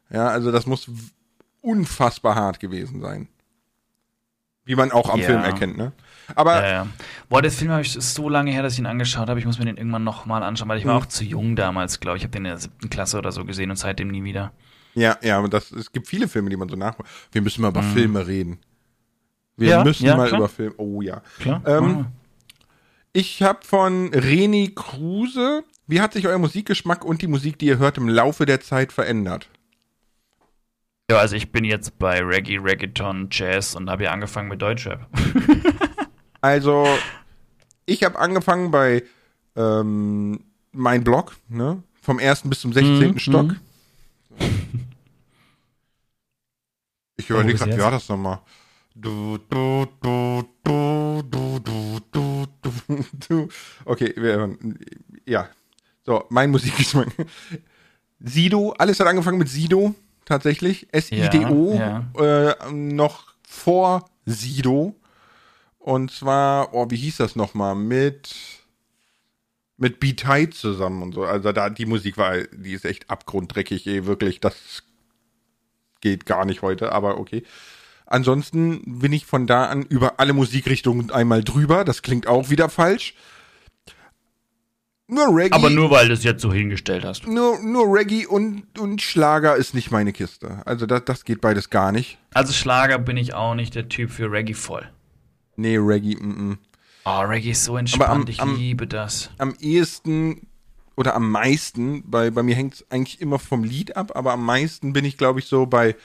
[0.10, 0.90] Ja, also das muss
[1.62, 3.28] unfassbar hart gewesen sein.
[4.66, 5.28] Wie man auch am ja.
[5.28, 5.92] Film erkennt, ne?
[6.36, 6.56] Aber.
[6.64, 6.88] Ja, ja.
[7.30, 9.40] Boah, der Film habe ich so lange her, dass ich ihn angeschaut habe.
[9.40, 11.02] Ich muss mir den irgendwann nochmal anschauen, weil ich war mhm.
[11.02, 12.24] auch zu jung damals, glaube ich.
[12.24, 14.54] Ich habe den in der siebten Klasse oder so gesehen und seitdem nie wieder.
[14.96, 17.08] Ja, ja, aber das, es gibt viele Filme, die man so nachholt.
[17.32, 17.94] Wir müssen mal über mhm.
[17.94, 18.60] Filme reden.
[19.58, 20.40] Wir ja, müssen ja, mal klar.
[20.40, 20.76] über Filme.
[20.78, 21.22] Oh ja.
[21.40, 21.62] Klar.
[21.66, 22.08] Ähm,
[23.14, 25.64] ich habe von Reni Kruse.
[25.88, 28.92] Wie hat sich euer Musikgeschmack und die Musik, die ihr hört, im Laufe der Zeit
[28.92, 29.48] verändert?
[31.10, 35.08] Ja, also ich bin jetzt bei Reggae, Reggaeton, Jazz und habe ja angefangen mit Deutschrap.
[36.42, 36.88] also,
[37.86, 39.04] ich habe angefangen bei
[39.56, 40.40] ähm,
[40.72, 41.84] mein Blog, ne?
[42.02, 43.12] Vom ersten bis zum 16.
[43.12, 43.48] Mhm, Stock.
[43.48, 43.58] Mhm.
[47.18, 48.42] Ich überlege gerade, wie war das nochmal?
[48.98, 53.50] Du, du, du, du, du, du, du, du, du.
[53.84, 54.58] Okay, wir,
[55.26, 55.50] ja.
[56.06, 57.10] So, mein Musikgeschmack.
[58.22, 59.94] Sido, alles hat angefangen mit Sido,
[60.24, 60.88] tatsächlich.
[60.94, 62.52] S-I-D-O, ja, ja.
[62.52, 64.96] äh, noch vor Sido.
[65.78, 67.76] Und zwar, oh, wie hieß das nochmal?
[67.76, 68.34] Mit,
[69.76, 71.26] mit B-Tide zusammen und so.
[71.26, 74.40] Also da, die Musik war, die ist echt abgrunddreckig, ey, wirklich.
[74.40, 74.84] Das
[76.00, 77.44] geht gar nicht heute, aber okay.
[78.16, 81.84] Ansonsten bin ich von da an über alle Musikrichtungen einmal drüber.
[81.84, 83.14] Das klingt auch wieder falsch.
[85.08, 85.54] Nur Reggae.
[85.54, 87.28] Aber nur weil du es jetzt so hingestellt hast.
[87.28, 90.62] Nur, nur Reggae und, und Schlager ist nicht meine Kiste.
[90.66, 92.18] Also das, das geht beides gar nicht.
[92.34, 94.90] Also Schlager bin ich auch nicht der Typ für Reggae voll.
[95.58, 96.58] Nee, Reggae, mm.
[97.04, 99.30] Oh, Reggae ist so entspannt, am, ich am, liebe das.
[99.40, 100.48] Am ehesten
[100.96, 104.46] oder am meisten, bei, bei mir hängt es eigentlich immer vom Lied ab, aber am
[104.46, 105.98] meisten bin ich, glaube ich, so bei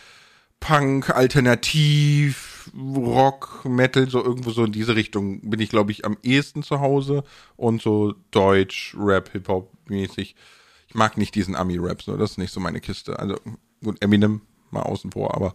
[0.60, 6.16] Punk, Alternativ, Rock, Metal, so irgendwo so in diese Richtung bin ich, glaube ich, am
[6.22, 7.24] ehesten zu Hause
[7.56, 10.36] und so Deutsch, Rap, Hip-Hop mäßig.
[10.86, 13.18] Ich mag nicht diesen Ami-Rap, so, das ist nicht so meine Kiste.
[13.18, 13.36] Also,
[13.82, 15.54] gut, Eminem mal außen vor, aber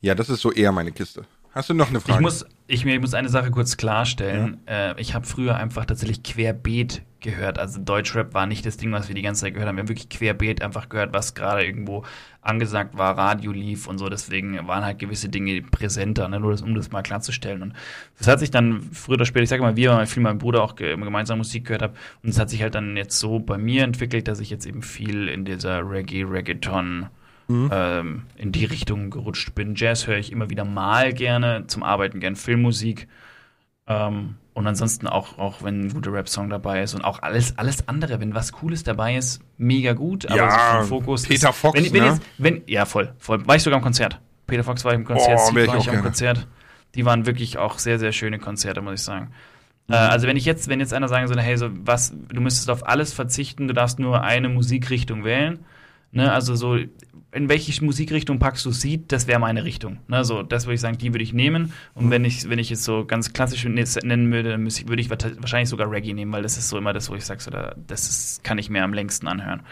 [0.00, 1.24] ja, das ist so eher meine Kiste.
[1.54, 2.18] Hast du noch eine Frage?
[2.18, 4.60] Ich muss, ich, ich muss eine Sache kurz klarstellen.
[4.66, 4.92] Ja.
[4.92, 7.58] Äh, ich habe früher einfach tatsächlich querbeet gehört.
[7.58, 9.76] Also Deutschrap war nicht das Ding, was wir die ganze Zeit gehört haben.
[9.76, 12.04] Wir haben wirklich querbeet einfach gehört, was gerade irgendwo
[12.40, 14.08] angesagt war, Radio lief und so.
[14.08, 16.40] Deswegen waren halt gewisse Dinge präsenter, ne?
[16.40, 17.62] nur das, um das mal klarzustellen.
[17.62, 17.74] Und
[18.18, 20.62] das hat sich dann früher oder später, ich sage mal, wir, weil viel mein Bruder
[20.62, 21.94] auch gemeinsam Musik gehört habe.
[22.22, 24.82] Und es hat sich halt dann jetzt so bei mir entwickelt, dass ich jetzt eben
[24.82, 27.08] viel in dieser Reggae, Reggaeton,
[27.48, 27.70] mhm.
[27.72, 29.74] ähm, in die Richtung gerutscht bin.
[29.74, 33.08] Jazz höre ich immer wieder mal gerne, zum Arbeiten gern Filmmusik.
[33.86, 37.88] Ähm, und ansonsten auch, auch wenn ein guter Rap-Song dabei ist und auch alles, alles
[37.88, 40.26] andere, wenn was Cooles dabei ist, mega gut.
[40.26, 42.08] Aber ja, so Fokus Peter ist, Fox, wenn, wenn ne?
[42.08, 43.46] Jetzt, wenn, ja, voll, voll.
[43.46, 44.20] War ich sogar im Konzert.
[44.46, 46.46] Peter Fox war ich im Konzert, oh, Steve war ich, im Konzert.
[46.94, 49.30] Die waren wirklich auch sehr, sehr schöne Konzerte, muss ich sagen.
[49.88, 49.94] Mhm.
[49.94, 52.68] Äh, also wenn ich jetzt, wenn jetzt einer sagen würde, hey, so was, du müsstest
[52.68, 55.60] auf alles verzichten, du darfst nur eine Musikrichtung wählen.
[56.12, 56.76] Ne, also so
[57.34, 59.98] in welche Musikrichtung packst du Seed, das wäre meine Richtung.
[60.06, 61.72] Ne, so, das würde ich sagen, die würde ich nehmen.
[61.94, 65.70] Und wenn ich, wenn ich es so ganz klassisch nennen würde, dann würde ich wahrscheinlich
[65.70, 68.44] sogar Reggae nehmen, weil das ist so immer das, wo ich sage, so, das ist,
[68.44, 69.62] kann ich mir am längsten anhören.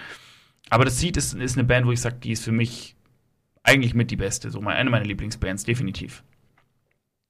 [0.70, 2.96] Aber das Seed ist, ist eine Band, wo ich sage, die ist für mich
[3.62, 6.22] eigentlich mit die beste, so eine meiner Lieblingsbands, definitiv.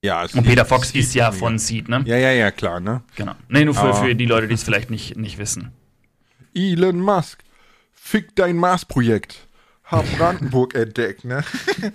[0.02, 2.02] Ja, und Peter Fox ist ja von Seed, ne?
[2.06, 3.02] Ja, ja, ja, klar, ne?
[3.16, 3.34] Genau.
[3.48, 5.72] Nee, nur für, für die Leute, die es vielleicht nicht, nicht wissen.
[6.54, 7.42] Elon Musk,
[8.00, 9.48] fick dein Mars-Projekt
[9.90, 11.44] hab Brandenburg entdeckt, ne?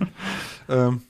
[0.68, 1.02] ähm.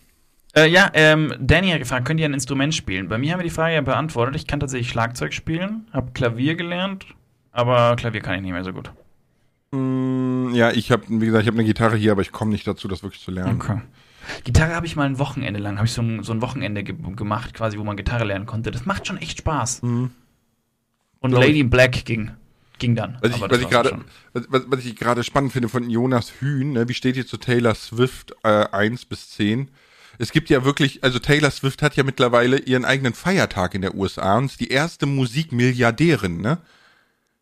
[0.55, 3.09] Äh, ja, ähm, Danny hat gefragt, könnt ihr ein Instrument spielen?
[3.09, 4.37] Bei mir haben wir die Frage ja beantwortet.
[4.37, 7.05] Ich kann tatsächlich Schlagzeug spielen, hab Klavier gelernt,
[7.53, 8.91] aber Klavier kann ich nicht mehr so gut.
[9.73, 12.67] Mm, ja, ich habe, wie gesagt, ich habe eine Gitarre hier, aber ich komme nicht
[12.67, 13.61] dazu, das wirklich zu lernen.
[13.61, 13.81] Okay.
[14.45, 16.95] Gitarre habe ich mal ein Wochenende lang, habe ich so ein, so ein Wochenende ge
[17.15, 18.71] gemacht, quasi, wo man Gitarre lernen konnte.
[18.71, 19.83] Das macht schon echt Spaß.
[19.83, 20.11] Mhm.
[21.21, 21.71] Und Lady ich.
[21.71, 22.31] Black ging
[22.79, 23.19] ging dann.
[23.21, 26.89] Was ich, was ich gerade, was, was, ich gerade spannend finde von Jonas Hühn, ne,
[26.89, 29.69] wie steht ihr zu Taylor Swift äh, 1 bis 10?
[30.19, 33.95] Es gibt ja wirklich, also Taylor Swift hat ja mittlerweile ihren eigenen Feiertag in der
[33.95, 36.59] USA und ist die erste Musikmilliardärin, ne?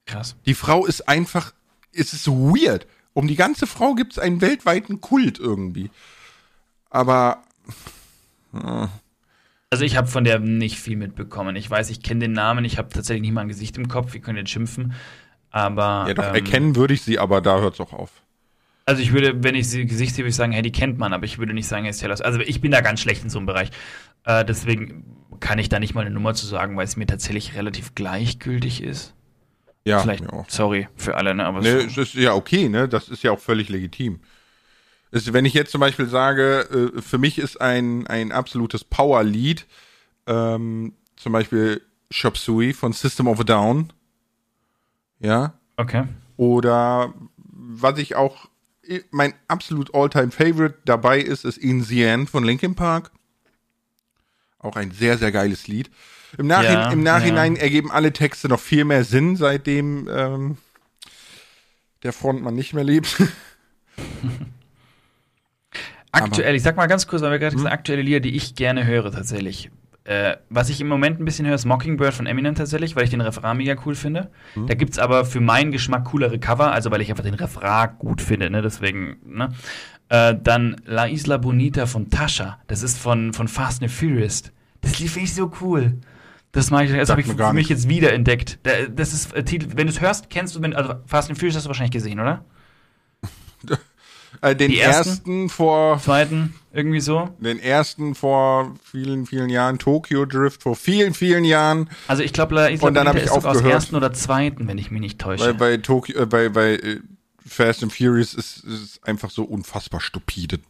[0.06, 0.36] Krass.
[0.44, 1.52] Die Frau ist einfach,
[1.92, 2.86] es ist so weird.
[3.12, 5.90] Um die ganze Frau gibt es einen weltweiten Kult irgendwie.
[6.90, 7.44] Aber.
[8.52, 8.88] Äh.
[9.70, 11.56] Also ich habe von der nicht viel mitbekommen.
[11.56, 14.12] Ich weiß, ich kenne den Namen, ich habe tatsächlich nicht mal ein Gesicht im Kopf,
[14.12, 14.94] wir können jetzt schimpfen.
[15.54, 16.06] Aber.
[16.08, 18.10] Ja, doch, ähm, erkennen würde ich sie, aber da hört es auch auf.
[18.86, 21.12] Also ich würde, wenn ich sie Gesicht sehe, würde ich sagen, hey, die kennt man,
[21.12, 23.30] aber ich würde nicht sagen, hey, ist Taylor Also ich bin da ganz schlecht in
[23.30, 23.70] so einem Bereich.
[24.24, 25.04] Äh, deswegen
[25.38, 28.82] kann ich da nicht mal eine Nummer zu sagen, weil es mir tatsächlich relativ gleichgültig
[28.82, 29.14] ist.
[29.84, 30.24] Ja, vielleicht.
[30.48, 31.46] Sorry für alle, ne?
[31.46, 32.00] Aber nee, so.
[32.00, 32.88] ist ja okay, ne?
[32.88, 34.20] Das ist ja auch völlig legitim.
[35.12, 39.66] Ist, wenn ich jetzt zum Beispiel sage, äh, für mich ist ein, ein absolutes Power-Lied,
[40.26, 41.80] ähm, zum Beispiel
[42.10, 43.92] Shop Sui von System of a Down.
[45.24, 45.54] Ja.
[45.76, 46.04] Okay.
[46.36, 48.48] Oder was ich auch,
[49.10, 53.10] mein absolut all-time Favorite dabei ist, ist In the End von Linkin Park.
[54.58, 55.90] Auch ein sehr, sehr geiles Lied.
[56.36, 57.62] Im, Nachhin ja, im Nachhinein ja.
[57.62, 60.58] ergeben alle Texte noch viel mehr Sinn, seitdem ähm,
[62.02, 63.16] der Frontmann nicht mehr lebt.
[66.12, 67.66] aktuell, ich sag mal ganz kurz, weil wir gerade hm?
[67.66, 69.70] aktuelle Lieder, die ich gerne höre tatsächlich.
[70.04, 73.10] Äh, was ich im Moment ein bisschen höre, ist Mockingbird von Eminem tatsächlich, weil ich
[73.10, 74.30] den Refrain mega cool finde.
[74.54, 74.66] Mhm.
[74.66, 78.20] Da gibt's aber für meinen Geschmack coolere Cover, also weil ich einfach den Refrain gut
[78.20, 78.60] finde, ne?
[78.60, 79.48] Deswegen, ne?
[80.10, 82.58] Äh, dann La Isla Bonita von Tasha.
[82.66, 84.42] Das ist von, von Fast and Furious.
[84.82, 85.98] Das lief ich so cool.
[86.52, 88.58] Das mache ich, das habe ich für mich jetzt wieder entdeckt.
[88.94, 91.56] Das ist äh, Titel, wenn du es hörst, kennst du, wenn, also Fast and Furious
[91.56, 92.44] hast du wahrscheinlich gesehen, oder?
[94.40, 96.00] Äh, den ersten, ersten vor.
[96.02, 97.30] Zweiten, irgendwie so.
[97.38, 99.78] Den ersten vor vielen, vielen Jahren.
[99.78, 101.88] Tokyo Drift vor vielen, vielen Jahren.
[102.08, 103.64] Also ich glaube, und dann habe ich aufgehört.
[103.64, 105.44] Aus ersten oder zweiten, wenn ich mich nicht täusche.
[105.44, 107.00] Bei, bei Tokyo, äh, bei, bei äh,
[107.46, 110.60] Fast and Furious ist es einfach so unfassbar stupide.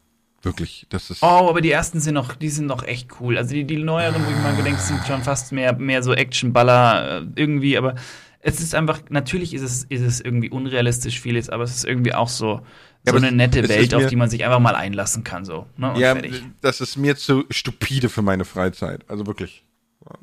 [0.42, 1.22] Wirklich, das ist.
[1.22, 3.38] Oh, aber die ersten sind noch, die sind noch echt cool.
[3.38, 7.22] Also die, die neueren, wo ich mal gedenke, sind schon fast mehr, mehr so Action-Baller
[7.22, 7.94] äh, irgendwie, aber
[8.40, 12.12] es ist einfach, natürlich ist es, ist es irgendwie unrealistisch vieles, aber es ist irgendwie
[12.12, 12.60] auch so,
[13.04, 15.66] ja, so eine nette Welt, auf die man sich einfach mal einlassen kann, so.
[15.76, 15.94] Ne?
[15.96, 16.42] ja, fertig.
[16.60, 19.04] das ist mir zu stupide für meine Freizeit.
[19.08, 19.64] Also wirklich.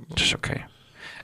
[0.10, 0.62] Das ist okay.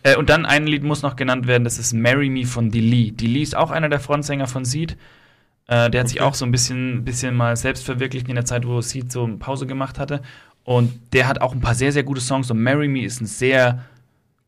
[0.04, 3.14] Äh, und dann ein Lied muss noch genannt werden, das ist Marry Me von Lee.
[3.20, 4.94] Lee ist auch einer der Frontsänger von Seed.
[5.68, 6.08] Äh, der hat okay.
[6.08, 9.24] sich auch so ein bisschen, bisschen mal selbst verwirklicht in der Zeit, wo Seed so
[9.24, 10.22] eine Pause gemacht hatte.
[10.64, 12.52] Und der hat auch ein paar sehr, sehr gute Songs.
[12.52, 13.84] Und Marry Me ist ein sehr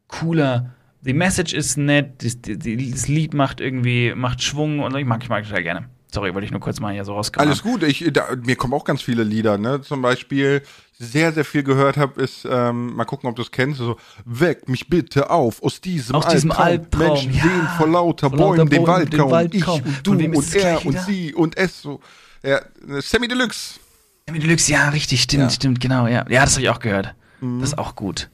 [0.07, 5.23] cooler die Message ist nett, das, das Lied macht irgendwie, macht Schwung und ich mag,
[5.23, 5.89] ich mag total gerne.
[6.11, 7.47] Sorry, wollte ich nur kurz mal hier so rauskommen.
[7.47, 9.81] Alles gut, ich, da, mir kommen auch ganz viele Lieder, ne?
[9.81, 10.63] Zum Beispiel,
[10.97, 13.95] sehr, sehr viel gehört habe, ist, ähm, mal gucken, ob du es kennst, so,
[14.25, 17.43] weck mich bitte auf aus diesem Aus diesem Albtraum, Menschen ja.
[17.43, 19.31] sehen vor lauter Vor lauter Bäumen den Wald kaum.
[19.31, 19.81] Wald ich kaum.
[19.81, 21.99] und du und er und sie und es so.
[22.43, 22.59] Ja,
[23.01, 23.79] Sammy Deluxe.
[24.25, 25.49] Emmy Deluxe, ja, richtig, stimmt, Ja.
[25.49, 26.25] stimmt, genau, ja.
[26.29, 27.13] Ja, das habe ich auch gehört.
[27.41, 27.59] Mhm.
[27.61, 28.29] Das ist auch gut.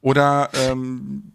[0.00, 1.32] Oder ähm,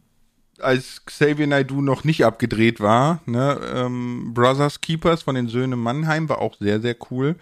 [0.61, 6.27] als Xavier Naidoo noch nicht abgedreht war, ne, ähm, Brothers Keepers von den Söhnen Mannheim
[6.29, 7.35] war auch sehr, sehr cool.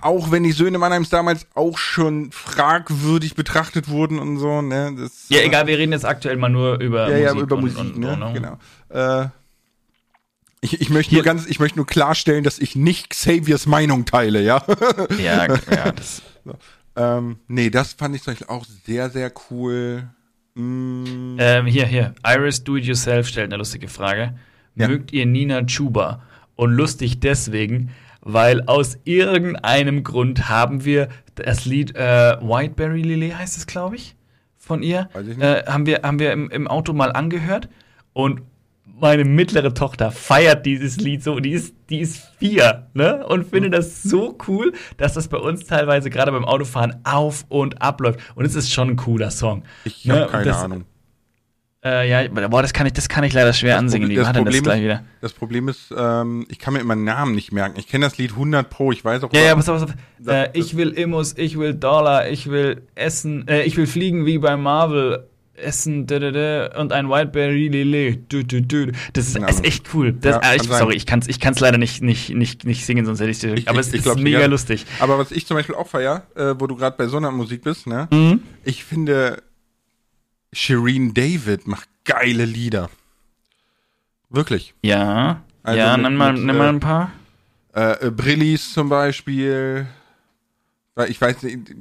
[0.00, 4.94] Auch wenn die Söhne Mannheims damals auch schon fragwürdig betrachtet wurden und so, ne?
[4.98, 7.42] Das, Ja, egal, wir reden jetzt aktuell mal nur über Ja, ja, Musik.
[7.42, 8.12] über und, Musik, und, ne?
[8.14, 8.58] und, und, Genau.
[8.88, 9.28] Äh,
[10.62, 14.06] ich, ich möchte Hier- nur ganz, ich möchte nur klarstellen, dass ich nicht Xaviers Meinung
[14.06, 14.64] teile, ja.
[15.18, 16.22] Ja, ja, das.
[16.96, 20.08] ähm, nee, das fand ich zum Beispiel auch sehr, sehr cool.
[20.54, 22.14] Mm, Ähm, hier, hier.
[22.26, 24.34] Iris Do It Yourself stellt eine lustige Frage.
[24.74, 24.88] Ja.
[24.88, 26.22] Mögt ihr Nina Chuba?
[26.56, 27.90] Und lustig deswegen,
[28.20, 34.14] weil aus irgendeinem Grund haben wir das Lied äh, Whiteberry Lily heißt es, glaube ich,
[34.58, 35.08] von ihr.
[35.12, 35.42] Weiß ich nicht.
[35.46, 37.68] Äh, haben wir, haben wir im, im Auto mal angehört
[38.12, 38.42] und
[38.98, 43.26] meine mittlere Tochter feiert dieses Lied so, die ist, die ist vier, ne?
[43.26, 47.80] Und findet das so cool, dass das bei uns teilweise gerade beim Autofahren auf und
[47.82, 48.20] ab läuft.
[48.34, 49.62] Und es ist schon ein cooler Song.
[49.84, 50.84] ich ne, habe keine das- Ahnung.
[51.82, 54.14] Äh, ja, boah, das kann ich, das kann ich leider schwer ansingen.
[54.14, 55.04] Das war denn das Problem gleich ist- wieder?
[55.22, 57.78] Das Problem ist, ähm, ich kann mir immer Namen nicht merken.
[57.80, 59.96] Ich kenne das Lied 100 pro, ich weiß auch Ja, ja, pass auf, pass auf.
[60.18, 64.26] Das- Äh, ich will Immos, ich will Dollar, ich will essen, äh, ich will fliegen
[64.26, 65.29] wie bei Marvel.
[65.60, 68.16] Essen, und ein Whiteberry Lele.
[69.12, 70.12] Das ist, ist echt cool.
[70.12, 72.84] Das, Ja, äh, ich, sorry, ich kann es ich kann's leider nicht, nicht, nicht, nicht
[72.84, 74.86] singen, sonst hätte ich es Aber es ich ist mega lustig.
[74.98, 77.62] Aber was ich zum Beispiel auch feier, äh, wo du gerade bei so einer Musik
[77.62, 78.08] bist, ne?
[78.12, 78.42] Mhm.
[78.64, 79.42] Ich finde,
[80.52, 82.90] Shireen David macht geile Lieder.
[84.28, 84.74] Wirklich.
[84.82, 85.42] Ja.
[85.62, 87.12] Also ja, mit- nenn mal, mit, nenn mal äh, ein paar.
[87.74, 89.86] Äh, äh, Brillis zum Beispiel.
[91.08, 91.76] Ich weiß nicht, ich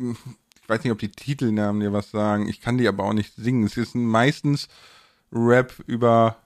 [0.69, 2.47] weiß nicht, ob die Titelnamen dir was sagen.
[2.47, 3.65] Ich kann die aber auch nicht singen.
[3.65, 4.67] Es ist meistens
[5.31, 6.37] Rap über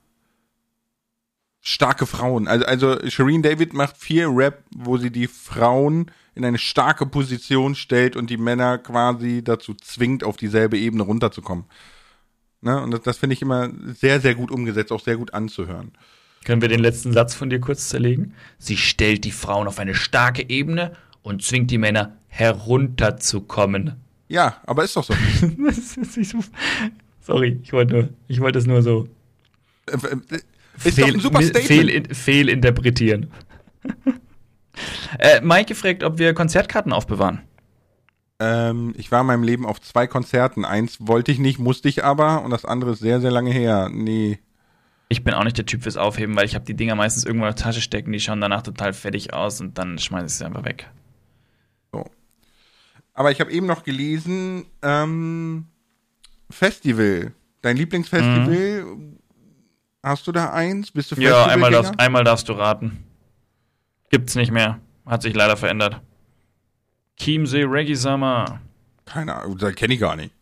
[1.62, 2.48] starke Frauen.
[2.48, 7.76] Also, also Shireen David macht viel Rap, wo sie die Frauen in eine starke Position
[7.76, 11.66] stellt und die Männer quasi dazu zwingt, auf dieselbe Ebene runterzukommen.
[12.62, 12.82] Ne?
[12.82, 15.92] Und das, das finde ich immer sehr, sehr gut umgesetzt, auch sehr gut anzuhören.
[16.44, 18.34] Können wir den letzten Satz von dir kurz zerlegen?
[18.58, 23.94] Sie stellt die Frauen auf eine starke Ebene und zwingt die Männer herunterzukommen.
[24.34, 25.14] Ja, aber ist doch so.
[27.22, 29.08] Sorry, ich wollte nur, ich wollte es nur so
[29.86, 29.98] Äh,
[30.84, 31.68] Ist doch ein super Statement.
[31.68, 33.28] fehl, fehlinterpretieren.
[35.20, 37.42] äh, Mike fragt, ob wir Konzertkarten aufbewahren.
[38.40, 40.66] Ähm, ich war in meinem Leben auf zwei Konzerten.
[40.66, 42.44] Eins wollte ich nicht, musste ich aber.
[42.44, 43.90] Und das andere ist sehr, sehr lange her.
[43.94, 44.40] Nee.
[45.10, 47.46] Ich bin auch nicht der Typ fürs Aufheben, weil ich habe die Dinger meistens irgendwo
[47.46, 50.46] in der Tasche stecken, die schauen danach total fertig aus und dann schmeiße ich sie
[50.46, 50.90] einfach weg.
[53.14, 55.66] Aber ich habe eben noch gelesen, ähm,
[56.50, 57.32] Festival.
[57.62, 58.86] Dein Lieblingsfestival.
[60.02, 60.92] Hast du da eins?
[60.92, 63.04] Bist du Ja, einmal darfst, einmal darfst du raten.
[64.10, 64.80] Gibt's nicht mehr.
[65.06, 66.02] Hat sich leider verändert.
[67.18, 68.60] Chiemsee Reggae Summer.
[69.06, 70.34] Keine Ahnung, das kenne ich gar nicht.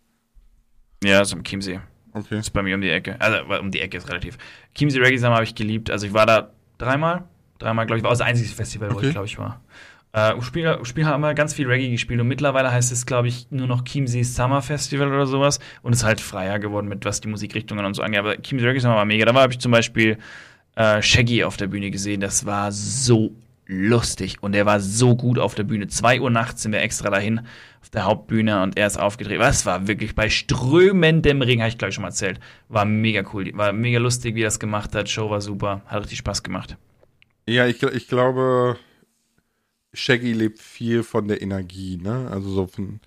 [1.04, 1.80] Ja, ist im Chiemsee.
[2.14, 2.40] Okay.
[2.40, 3.20] Ist bei mir um die Ecke.
[3.20, 4.38] Also, um die Ecke ist relativ.
[4.76, 5.90] Chiemsee Reggae Summer habe ich geliebt.
[5.90, 7.24] Also, ich war da dreimal.
[7.60, 9.08] Dreimal, glaube ich, war das einzige Festival, wo Okay.
[9.08, 9.62] ich, glaube ich, war.
[10.14, 13.48] Äh, Spiel, Spiel haben wir ganz viel Reggae gespielt und mittlerweile heißt es, glaube ich,
[13.50, 17.30] nur noch Chiemsee Summer Festival oder sowas und ist halt freier geworden mit was die
[17.30, 18.20] Musikrichtungen und so angeht.
[18.20, 19.26] Aber Chiemsee Reggae Summer war mega.
[19.26, 20.18] Da habe ich zum Beispiel
[20.76, 22.20] äh, Shaggy auf der Bühne gesehen.
[22.20, 23.32] Das war so
[23.68, 25.88] lustig und er war so gut auf der Bühne.
[25.88, 27.40] Zwei Uhr nachts sind wir extra dahin
[27.82, 29.40] auf der Hauptbühne und er ist aufgedreht.
[29.40, 32.42] Das war wirklich bei strömendem Regen, habe ich glaube ich schon mal erzählt.
[32.68, 35.10] War mega cool, war mega lustig, wie er das gemacht hat.
[35.10, 36.76] Show war super, hat richtig Spaß gemacht.
[37.48, 38.78] Ja, ich, ich glaube,
[39.94, 42.28] Shaggy lebt viel von der Energie, ne?
[42.32, 43.00] Also so von.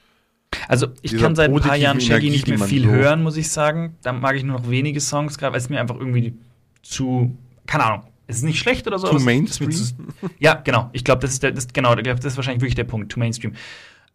[0.69, 3.37] Also ich kann seit ein paar Jahren Shaggy Energie, nicht mehr viel so- hören, muss
[3.37, 3.97] ich sagen.
[4.03, 6.35] Da mag ich nur noch wenige Songs, gerade weil es mir einfach irgendwie
[6.83, 9.09] zu, keine Ahnung, es ist nicht schlecht oder so.
[9.09, 9.73] Zu Mainstream?
[9.73, 9.95] zu-
[10.39, 10.91] Ja, genau.
[10.93, 13.19] Ich glaube, das ist der, das, genau, glaub, das ist wahrscheinlich wirklich der Punkt, to
[13.19, 13.55] Mainstream.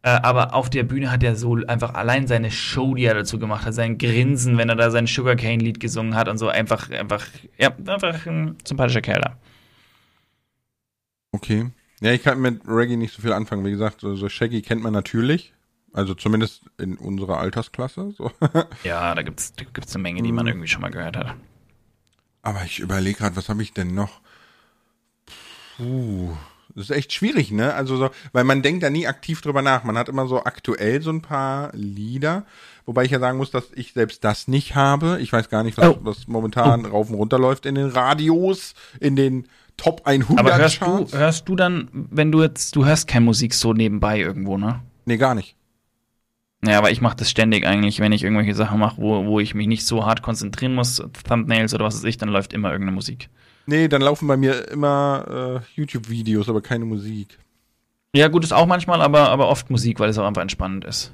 [0.02, 3.38] Äh, aber auf der Bühne hat er so einfach allein seine Show, die er dazu
[3.38, 7.26] gemacht hat, sein Grinsen, wenn er da sein Sugarcane-Lied gesungen hat und so, einfach, einfach,
[7.58, 9.38] ja, einfach ein sympathischer Kerl da.
[11.34, 11.70] Okay.
[12.02, 13.66] Ja, ich kann mit Reggae nicht so viel anfangen.
[13.66, 15.54] Wie gesagt, so, so Shaggy kennt man natürlich.
[15.92, 18.12] Also zumindest in unserer Altersklasse.
[18.18, 18.32] So.
[18.84, 20.50] Ja, da gibt's, da gibt's eine Menge, die man Mhm.
[20.52, 21.36] irgendwie schon mal gehört hat.
[22.42, 24.22] Aber ich überlege gerade, was habe ich denn noch?
[25.78, 26.36] Puh,
[26.76, 27.74] Das ist echt schwierig, ne?
[27.74, 29.84] Also so, weil man denkt da nie aktiv drüber nach.
[29.84, 32.46] Man hat immer so aktuell so ein paar Lieder,
[32.86, 35.18] wobei ich ja sagen muss, dass ich selbst das nicht habe.
[35.22, 36.00] Ich weiß gar nicht, was, Oh.
[36.02, 39.48] was momentan rauf und runter läuft in den Radios, in den
[39.80, 43.54] Top 100 Aber hörst du, hörst du dann, wenn du jetzt, du hörst keine Musik
[43.54, 44.82] so nebenbei irgendwo, ne?
[45.06, 45.56] Nee, gar nicht.
[46.66, 49.56] Ja, aber ich mache das ständig eigentlich, wenn ich irgendwelche Sachen mache, wo, wo ich
[49.56, 52.96] mich nicht so hart konzentrieren muss, Thumbnails oder was weiß ich, dann läuft immer irgendeine
[52.96, 53.30] Musik.
[53.66, 57.40] Nee, dann laufen bei mir immer äh, YouTube-Videos, aber keine Musik.
[58.14, 61.14] Ja, gut, ist auch manchmal, aber, aber oft Musik, weil es auch einfach entspannend ist.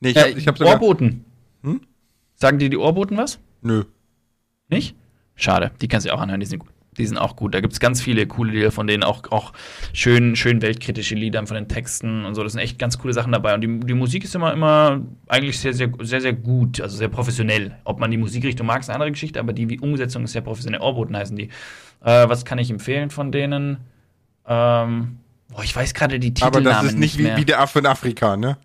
[0.00, 0.74] Nee, ich Äh, hab, ich hab sogar.
[0.74, 1.24] Ohrboten.
[1.62, 1.80] Hm?
[2.36, 3.40] Sagen dir die Ohrboten was?
[3.62, 3.84] Nö.
[4.68, 4.94] Nicht?
[5.34, 6.70] Schade, die kannst du auch anhören, die sind gut.
[6.98, 7.54] Die sind auch gut.
[7.54, 9.52] Da gibt es ganz viele coole Lieder, von denen auch, auch
[9.92, 12.42] schön, schön weltkritische Lieder von den Texten und so.
[12.42, 13.54] Das sind echt ganz coole Sachen dabei.
[13.54, 17.08] Und die, die Musik ist immer, immer eigentlich sehr, sehr, sehr, sehr gut, also sehr
[17.08, 17.76] professionell.
[17.84, 20.80] Ob man die Musikrichtung mag, ist eine andere Geschichte, aber die Umsetzung ist sehr professionell.
[20.80, 21.50] Ohrboten heißen die.
[22.04, 23.78] Äh, was kann ich empfehlen von denen?
[24.46, 25.18] Ähm,
[25.48, 27.36] boah, ich weiß gerade die Aber Titelnamen das ist nicht wie, mehr.
[27.36, 28.58] wie der Affe in Afrika, ne?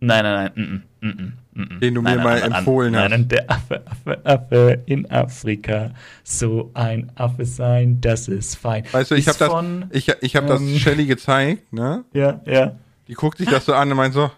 [0.00, 0.82] Nein, nein, nein.
[1.00, 1.32] Mm, mm, mm, mm.
[1.58, 3.10] Den du mir Nein, mal nein, nein, empfohlen nein, hast.
[3.10, 5.90] Nein, der Affe, Affe, Affe in Afrika.
[6.22, 8.84] So ein Affe sein, das ist fein.
[8.92, 12.04] Weißt du, ich habe das, ich, ich hab das ähm, Shelly gezeigt, ne?
[12.12, 12.76] Ja, ja.
[13.08, 14.30] Die guckt sich das so an und meint so,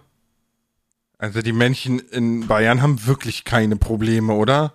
[1.18, 4.72] also die Männchen in Bayern haben wirklich keine Probleme, oder?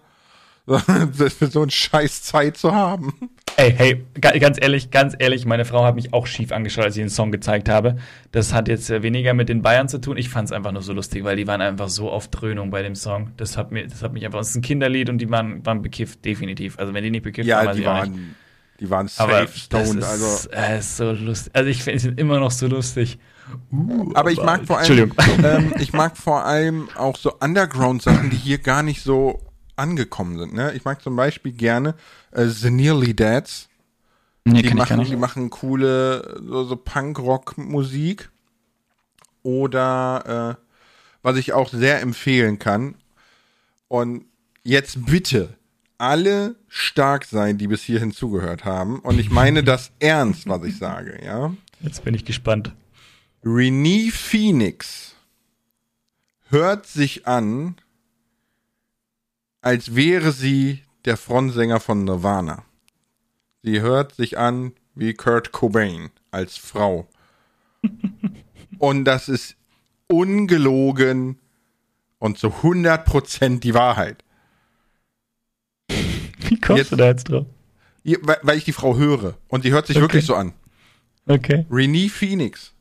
[1.18, 3.14] Das für so eine scheiß Zeit zu haben.
[3.58, 6.98] Ey, hey, ga- ganz ehrlich, ganz ehrlich, meine Frau hat mich auch schief angeschaut, als
[6.98, 7.98] ich den Song gezeigt habe.
[8.32, 10.18] Das hat jetzt äh, weniger mit den Bayern zu tun.
[10.18, 12.82] Ich fand es einfach nur so lustig, weil die waren einfach so auf Dröhnung bei
[12.82, 13.32] dem Song.
[13.38, 15.82] Das hat mir, das hat mich einfach, es ist ein Kinderlied und die waren, waren
[15.82, 16.78] bekifft, definitiv.
[16.80, 18.14] Also wenn die nicht bekifft waren, Ja, weiß die ich auch nicht.
[18.14, 18.36] waren,
[18.82, 20.50] die waren safe Aber das stoned, ist, also.
[20.52, 21.56] äh, ist so lustig.
[21.56, 23.20] Also ich finde es immer noch so lustig.
[23.72, 25.46] Uh, Aber ich mag vor allem, Entschuldigung.
[25.46, 29.40] ähm, ich mag vor allem auch so Underground-Sachen, die hier gar nicht so
[29.76, 30.54] angekommen sind.
[30.54, 30.74] Ne?
[30.74, 31.96] Ich mag zum Beispiel gerne
[32.32, 33.68] äh, The Nearly Dads.
[34.46, 38.30] Nee, Die machen, die machen coole so, so Punk-Rock-Musik.
[39.44, 40.62] Oder äh,
[41.22, 42.96] was ich auch sehr empfehlen kann.
[43.88, 44.26] Und
[44.64, 45.56] jetzt bitte
[45.98, 49.00] alle stark sein, die bis hierhin zugehört haben.
[49.00, 51.54] Und ich meine das ernst, was ich sage, ja.
[51.82, 52.74] Jetzt bin ich gespannt.
[53.44, 55.16] Renee Phoenix
[56.50, 57.76] hört sich an,
[59.66, 62.64] als wäre sie der Frontsänger von Nirvana.
[63.64, 67.08] Sie hört sich an wie Kurt Cobain als Frau.
[68.78, 69.56] Und das ist
[70.08, 71.40] ungelogen
[72.20, 74.24] und zu 100% die Wahrheit.
[75.90, 77.48] Wie kommst Jetzt- du da jetzt drauf?
[78.44, 79.36] Weil ich die Frau höre.
[79.48, 80.04] Und die hört sich Okay.
[80.04, 80.54] wirklich so an.
[81.26, 81.66] Okay.
[81.72, 82.72] Renee Phoenix.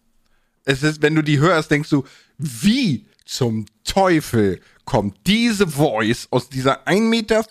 [0.66, 2.04] Es ist, wenn du die hörst, denkst du,
[2.36, 7.44] wie zum Teufel kommt diese Voice aus dieser 1,50 Meter,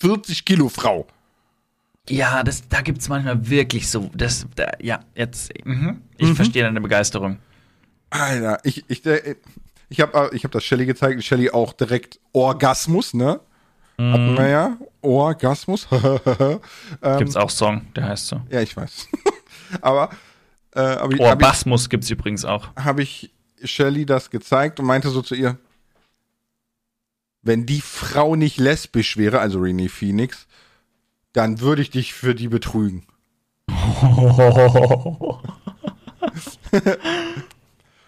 [0.00, 1.06] 40 Kilo Frau?
[2.08, 6.02] Ja, das, da gibt es manchmal wirklich so, das, da, ja, jetzt, mhm.
[6.16, 7.38] ich verstehe deine Begeisterung.
[8.10, 9.36] Alter, ich, ich, äh,
[9.88, 13.40] ich habe ich hab das Shelly gezeigt, Shelly auch direkt Orgasmus, ne?
[13.98, 14.78] Hatten wir ja.
[15.02, 15.86] Orgasmus.
[17.02, 18.40] ähm, Gibt's auch Song, der heißt so.
[18.48, 19.08] ja, ich weiß.
[19.82, 20.08] aber
[20.74, 22.68] äh, aber ich, Orbasmus gibt's übrigens auch.
[22.76, 23.30] habe ich
[23.64, 25.56] Shelly das gezeigt und meinte so zu ihr,
[27.42, 30.46] wenn die Frau nicht lesbisch wäre, also Renee Phoenix,
[31.32, 33.06] dann würde ich dich für die betrügen.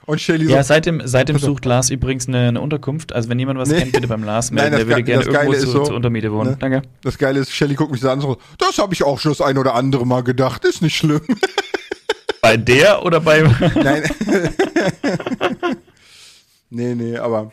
[0.05, 3.13] Und Shelly so, Ja, seitdem, seitdem sucht Lars übrigens eine, eine Unterkunft.
[3.13, 3.79] Also wenn jemand was Nee.
[3.79, 4.73] kennt, bitte beim Lars Nein, melden.
[4.73, 6.51] das Der würde Ge- gerne irgendwo ist zu, so, zur Untermiete wohnen.
[6.51, 6.57] ne?
[6.59, 6.83] Danke.
[7.03, 9.31] das Geile ist, Shelly guckt mich so an und so, das habe ich auch schon
[9.31, 11.21] das ein oder andere Mal gedacht, ist nicht schlimm.
[12.43, 13.43] Bei der oder bei.
[13.77, 14.03] Nein.
[16.71, 17.53] nee, nee, aber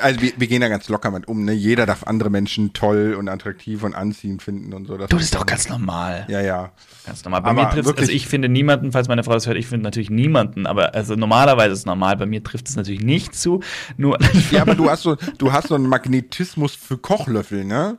[0.00, 1.52] also wir, wir gehen da ganz locker mit um, ne?
[1.52, 4.96] Jeder darf andere Menschen toll und attraktiv und anziehend finden und so.
[4.96, 6.24] du, das ist doch ganz normal.
[6.28, 6.70] Ja, ja.
[7.04, 7.42] Ganz normal.
[7.42, 9.66] Bei Aber mir trifft wirklich- also ich finde niemanden, falls meine Frau das hört, ich
[9.66, 12.16] finde natürlich niemanden, aber also normalerweise ist es normal.
[12.16, 13.60] Bei mir trifft es natürlich nicht zu.
[13.96, 14.18] Nur.
[14.52, 17.98] Ja, aber du hast so, du hast so einen Magnetismus für Kochlöffel, ne?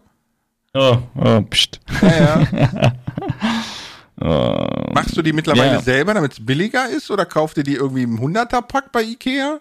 [0.74, 1.82] oh, oh, pst.
[2.02, 2.94] Ja, ja.
[4.22, 4.68] Oh.
[4.94, 5.82] Machst du die mittlerweile Ja.
[5.82, 9.60] selber, damit es billiger ist, oder kauft ihr die irgendwie im 100er-Pack bei Ikea?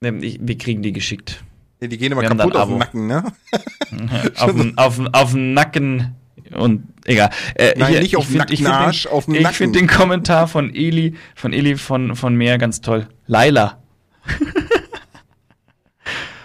[0.00, 1.42] Nee, ich- Wir kriegen die geschickt.
[1.80, 2.78] Ja, die gehen immer Wir kaputt auf dem Abo.
[2.78, 3.24] Nacken, ne?
[4.36, 6.14] auf, den, auf, den, auf den Nacken
[6.56, 7.30] und egal.
[7.56, 9.56] Äh, Nein, nicht auf ich ich den- Arsch, auf den Ich Nacken.
[9.56, 13.08] finde den Kommentar von Eli, von Eli von, von mir ganz toll.
[13.26, 13.78] Laila.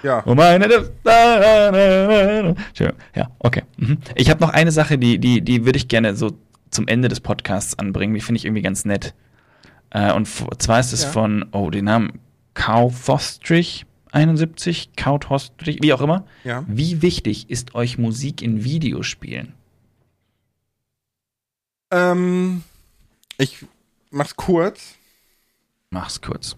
[0.03, 0.21] Ja.
[0.25, 0.67] Oh meine.
[0.67, 2.07] Das, da, da, da,
[2.41, 2.49] da.
[2.49, 2.99] Entschuldigung.
[3.15, 3.63] Ja, okay.
[3.77, 3.99] Mhm.
[4.15, 6.37] Ich habe noch eine Sache, die, die, die würde ich gerne so
[6.73, 8.13] zum Ende des Podcasts anbringen.
[8.13, 9.13] Die finde ich irgendwie ganz nett.
[9.91, 11.09] Äh, und zwar ist es Ja.
[11.11, 12.19] von, oh, den Namen
[12.55, 16.25] Kaufostrich 71, Kautostrich, wie auch immer.
[16.43, 16.63] Ja.
[16.67, 19.53] Wie wichtig ist euch Musik in Videospielen?
[21.91, 22.63] Ähm,
[23.37, 23.65] Ich
[24.11, 24.95] mach's kurz.
[25.89, 26.55] Mach's kurz.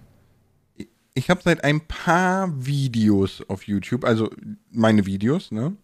[1.14, 4.30] Ich habe seit ein paar Videos auf YouTube, also
[4.72, 5.76] meine Videos, ne,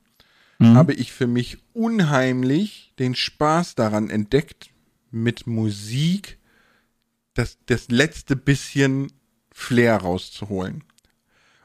[0.61, 0.75] Mhm.
[0.75, 4.69] habe ich für mich unheimlich den Spaß daran entdeckt,
[5.09, 6.37] mit Musik
[7.33, 9.11] das, das letzte bisschen
[9.51, 10.83] Flair rauszuholen.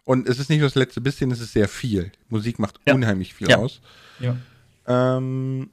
[0.04, 2.10] Und es ist nicht nur das letzte bisschen, es ist sehr viel.
[2.28, 2.94] Musik macht Ja.
[2.94, 3.58] unheimlich viel Ja.
[3.58, 3.80] aus.
[4.18, 4.36] Ja.
[4.86, 5.70] Ähm,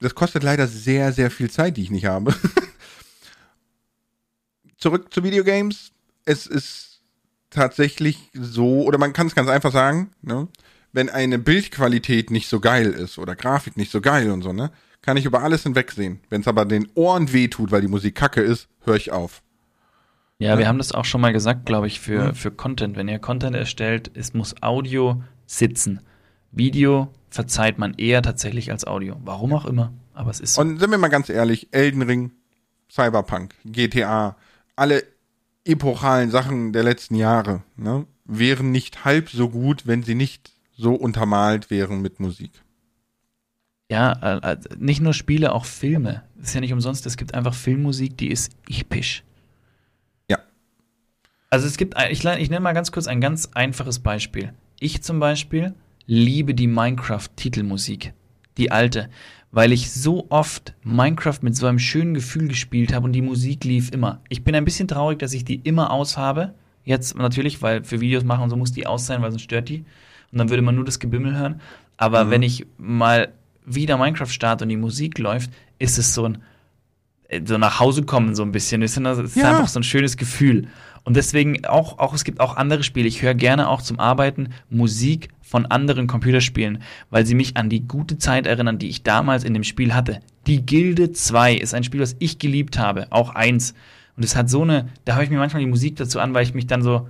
[0.00, 2.34] das kostet leider sehr, sehr viel Zeit, die ich nicht habe.
[4.78, 5.92] Zurück zu Videogames.
[6.24, 7.00] Es ist
[7.50, 10.48] tatsächlich so, oder man kann es ganz einfach sagen, ne?
[10.96, 14.70] Wenn eine Bildqualität nicht so geil ist oder Grafik nicht so geil und so, ne,
[15.02, 16.20] kann ich über alles hinwegsehen.
[16.30, 19.42] Wenn es aber den Ohren wehtut, weil die Musik kacke ist, höre ich auf.
[20.38, 22.96] Ja, wir haben das auch schon mal gesagt, glaube ich, für, für Content.
[22.96, 26.00] Wenn ihr Content erstellt, es muss Audio sitzen.
[26.50, 29.20] Video verzeiht man eher tatsächlich als Audio.
[29.22, 30.62] Warum auch immer, aber es ist so.
[30.62, 32.32] Und sind wir mal ganz ehrlich, Elden Ring,
[32.90, 34.36] Cyberpunk, GTA,
[34.76, 35.04] alle
[35.66, 40.94] epochalen Sachen der letzten Jahre, ne, wären nicht halb so gut, wenn sie nicht so
[40.94, 42.50] untermalt wären mit Musik.
[43.90, 46.22] Ja, äh, äh, nicht nur Spiele, auch Filme.
[46.40, 49.22] Ist ja nicht umsonst, es gibt einfach Filmmusik, die ist episch.
[50.28, 50.38] Ja.
[51.50, 54.52] Also es gibt, ich, ich nenne mal ganz kurz ein ganz einfaches Beispiel.
[54.80, 55.74] Ich zum Beispiel
[56.06, 58.12] liebe die Minecraft-Titelmusik,
[58.56, 59.08] die alte,
[59.52, 63.64] weil ich so oft Minecraft mit so einem schönen Gefühl gespielt habe und die Musik
[63.64, 64.20] lief immer.
[64.28, 66.54] Ich bin ein bisschen traurig, dass ich die immer aus habe.
[66.84, 69.68] Jetzt natürlich, weil für Videos machen und so muss die aus sein, weil sonst stört
[69.68, 69.84] die.
[70.32, 71.60] Und dann würde man nur das Gebimmel hören.
[71.96, 72.30] Aber Mhm.
[72.30, 73.28] wenn ich mal
[73.64, 76.38] wieder Minecraft starte und die Musik läuft, ist es so ein
[77.28, 78.82] äh, so nach Hause kommen so ein bisschen.
[78.82, 79.50] Es ist es ist Ja.
[79.50, 80.68] einfach so ein schönes Gefühl.
[81.02, 83.06] Und deswegen auch, auch, es gibt auch andere Spiele.
[83.08, 87.86] Ich höre gerne auch zum Arbeiten Musik von anderen Computerspielen, weil sie mich an die
[87.86, 90.20] gute Zeit erinnern, die ich damals in dem Spiel hatte.
[90.48, 93.74] Die Gilde 2 ist ein Spiel, was ich geliebt habe, auch eins.
[94.16, 96.42] Und es hat so eine, da höre ich mir manchmal die Musik dazu an, weil
[96.44, 97.08] ich mich dann so,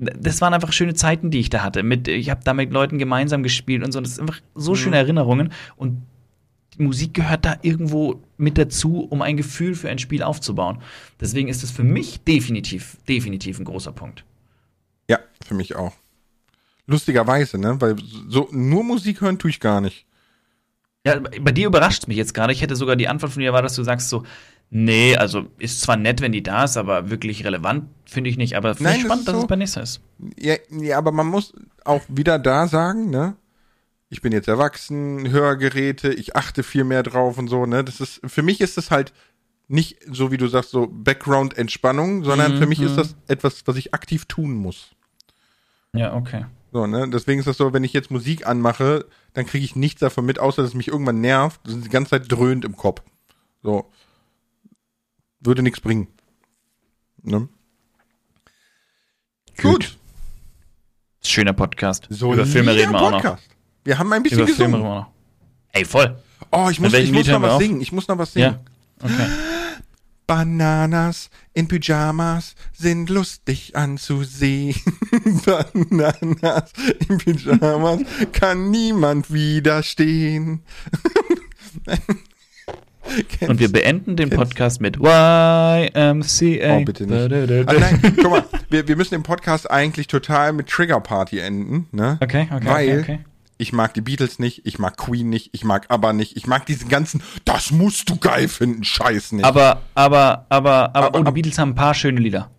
[0.00, 1.82] das waren einfach schöne Zeiten, die ich da hatte.
[1.82, 4.00] Mit, ich habe da mit Leuten gemeinsam gespielt und so.
[4.00, 5.52] Das sind einfach so schöne Erinnerungen.
[5.76, 6.02] Und
[6.74, 10.78] die Musik gehört da irgendwo mit dazu, um ein Gefühl für ein Spiel aufzubauen.
[11.20, 14.24] Deswegen ist es für mich definitiv, definitiv ein großer Punkt.
[15.08, 15.92] Ja, für mich auch.
[16.86, 17.96] Lustigerweise, ne, weil
[18.28, 20.06] so nur Musik hören tue ich gar nicht.
[21.06, 22.52] Ja, bei dir überrascht es mich jetzt gerade.
[22.52, 24.24] Ich hätte sogar die Antwort von dir war, dass du sagst so,
[24.70, 28.56] nee, also ist zwar nett, wenn die da ist, aber wirklich relevant finde ich nicht.
[28.56, 29.42] Aber finde ich spannend, ist dass so.
[29.42, 30.00] es bei Nissa ist.
[30.38, 31.52] Ja, ja, aber man muss
[31.84, 33.36] auch wieder da sagen, ne?
[34.12, 37.84] Ich bin jetzt erwachsen, Hörgeräte, ich achte viel mehr drauf und so, ne?
[37.84, 39.12] Das ist, für mich ist das halt
[39.68, 43.94] nicht so, wie du sagst, so Background-Entspannung, sondern für mich ist das etwas, was ich
[43.94, 44.90] aktiv tun muss.
[45.92, 46.46] Ja, okay.
[46.72, 47.08] So, ne?
[47.08, 50.40] Deswegen ist das so, wenn ich jetzt Musik anmache, dann kriege ich nichts davon mit,
[50.40, 51.60] außer dass es mich irgendwann nervt.
[51.64, 53.02] Das ist die ganze Zeit dröhnt im Kopf.
[53.62, 53.88] So.
[55.40, 56.08] Würde nichts bringen.
[57.22, 57.48] Ne?
[59.60, 59.96] Gut.
[61.22, 62.06] Schöner Podcast.
[62.10, 63.22] So Über Filme reden wir auch noch.
[63.22, 63.48] Podcast.
[63.84, 64.92] Wir haben ein bisschen Über Filme gesungen.
[64.92, 65.10] auch noch.
[65.72, 66.16] Ey, voll.
[66.50, 67.80] Oh, ich muss, ich muss noch was singen.
[67.80, 68.58] Ich muss noch was singen.
[69.02, 69.04] Ja.
[69.04, 69.26] Okay.
[70.26, 74.76] Bananas in Pyjamas sind lustig anzusehen.
[75.44, 76.72] Bananas
[77.08, 78.00] in Pyjamas
[78.32, 80.62] kann niemand widerstehen.
[83.48, 86.76] Und wir beenden den Podcast mit YMCA.
[86.76, 87.68] Oh, bitte nicht.
[87.68, 91.86] Ah, nein, guck mal, wir, wir müssen den Podcast eigentlich total mit Trigger Party enden,
[91.92, 92.18] ne?
[92.22, 93.18] Okay, okay, Weil okay, okay.
[93.58, 96.66] ich mag die Beatles nicht, ich mag Queen nicht, ich mag ABBA nicht, ich mag
[96.66, 99.44] diesen ganzen, das musst du geil finden, Scheiß nicht.
[99.44, 102.50] Aber, aber, aber, aber, Aber- oh, die aber- Beatles haben ein paar schöne Lieder.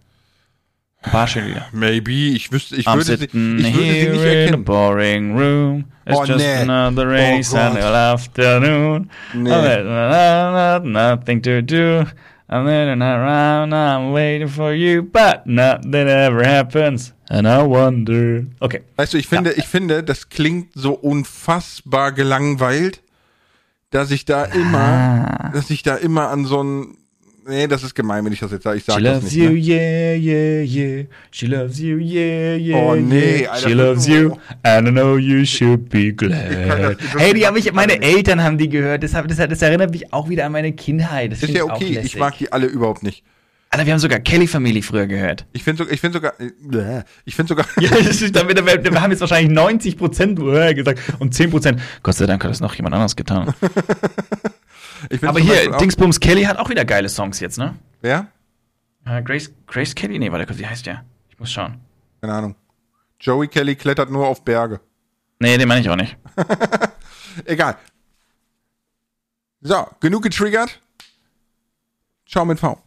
[1.03, 1.65] Ein paar schöne Lieder.
[1.71, 4.63] Maybe, ich wüsste, ich I'm würde sie, ich würde sie nicht in a erkennen.
[4.63, 5.85] boring room.
[6.05, 6.61] It's Oh, just nee.
[6.61, 7.83] another Oh, race and Gott.
[7.83, 9.09] an afternoon.
[9.33, 9.51] Nee.
[9.51, 12.05] Oh, Nothing to do.
[12.49, 17.13] I'm living around, I'm waiting for you, but nothing ever happens.
[17.29, 18.45] And I wonder.
[18.59, 18.81] Okay.
[18.97, 23.01] Weißt du, ich finde, ich finde, das klingt so unfassbar gelangweilt,
[23.89, 24.53] dass ich da Ah.
[24.53, 26.97] immer, dass ich da immer an so ein,
[27.47, 29.43] nee, das ist gemein, wenn ich das jetzt sage, ich She sage das loves nicht.
[29.43, 29.57] you, Ne?
[29.57, 31.05] yeah, yeah, yeah.
[31.31, 32.77] She loves you, yeah, yeah.
[32.77, 33.45] Oh, nee.
[33.47, 36.97] Alter, She loves you, and I know you should be glad.
[37.17, 39.03] Hey, die habe ich, meine Eltern haben die gehört.
[39.03, 41.31] Das, das, das erinnert mich auch wieder an meine Kindheit.
[41.31, 43.23] Das Ist find ja okay, ich mag die alle überhaupt nicht.
[43.73, 45.45] Alter, wir haben sogar Kelly Family früher gehört.
[45.53, 46.33] Ich finde sogar, ich finde sogar,
[47.23, 47.89] ich finde sogar, Ja,
[48.33, 51.81] damit, wir, haben jetzt wahrscheinlich 90 Prozent gesagt und 10 Prozent.
[52.03, 53.53] Gott sei Dank hat das noch jemand anderes getan.
[55.21, 57.75] Aber hier, Dingsbums Kelly hat auch wieder geile Songs jetzt, ne?
[58.01, 58.27] Wer?
[59.05, 60.19] Äh, Grace, Grace Kelly?
[60.19, 61.03] Nee, warte kurz, wie heißt der?
[61.29, 61.79] Ich muss schauen.
[62.21, 62.55] Keine Ahnung.
[63.19, 64.79] Joey Kelly klettert nur auf Berge.
[65.39, 66.17] Nee, den meine ich auch nicht.
[67.45, 67.77] Egal.
[69.61, 70.81] So, genug getriggert.
[72.25, 72.81] Schau mit V.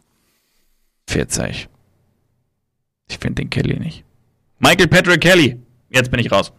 [1.09, 1.69] 40.
[3.07, 4.03] Ich finde den Kelly nicht.
[4.59, 5.61] Michael Patrick Kelly.
[5.89, 6.51] Jetzt bin ich raus.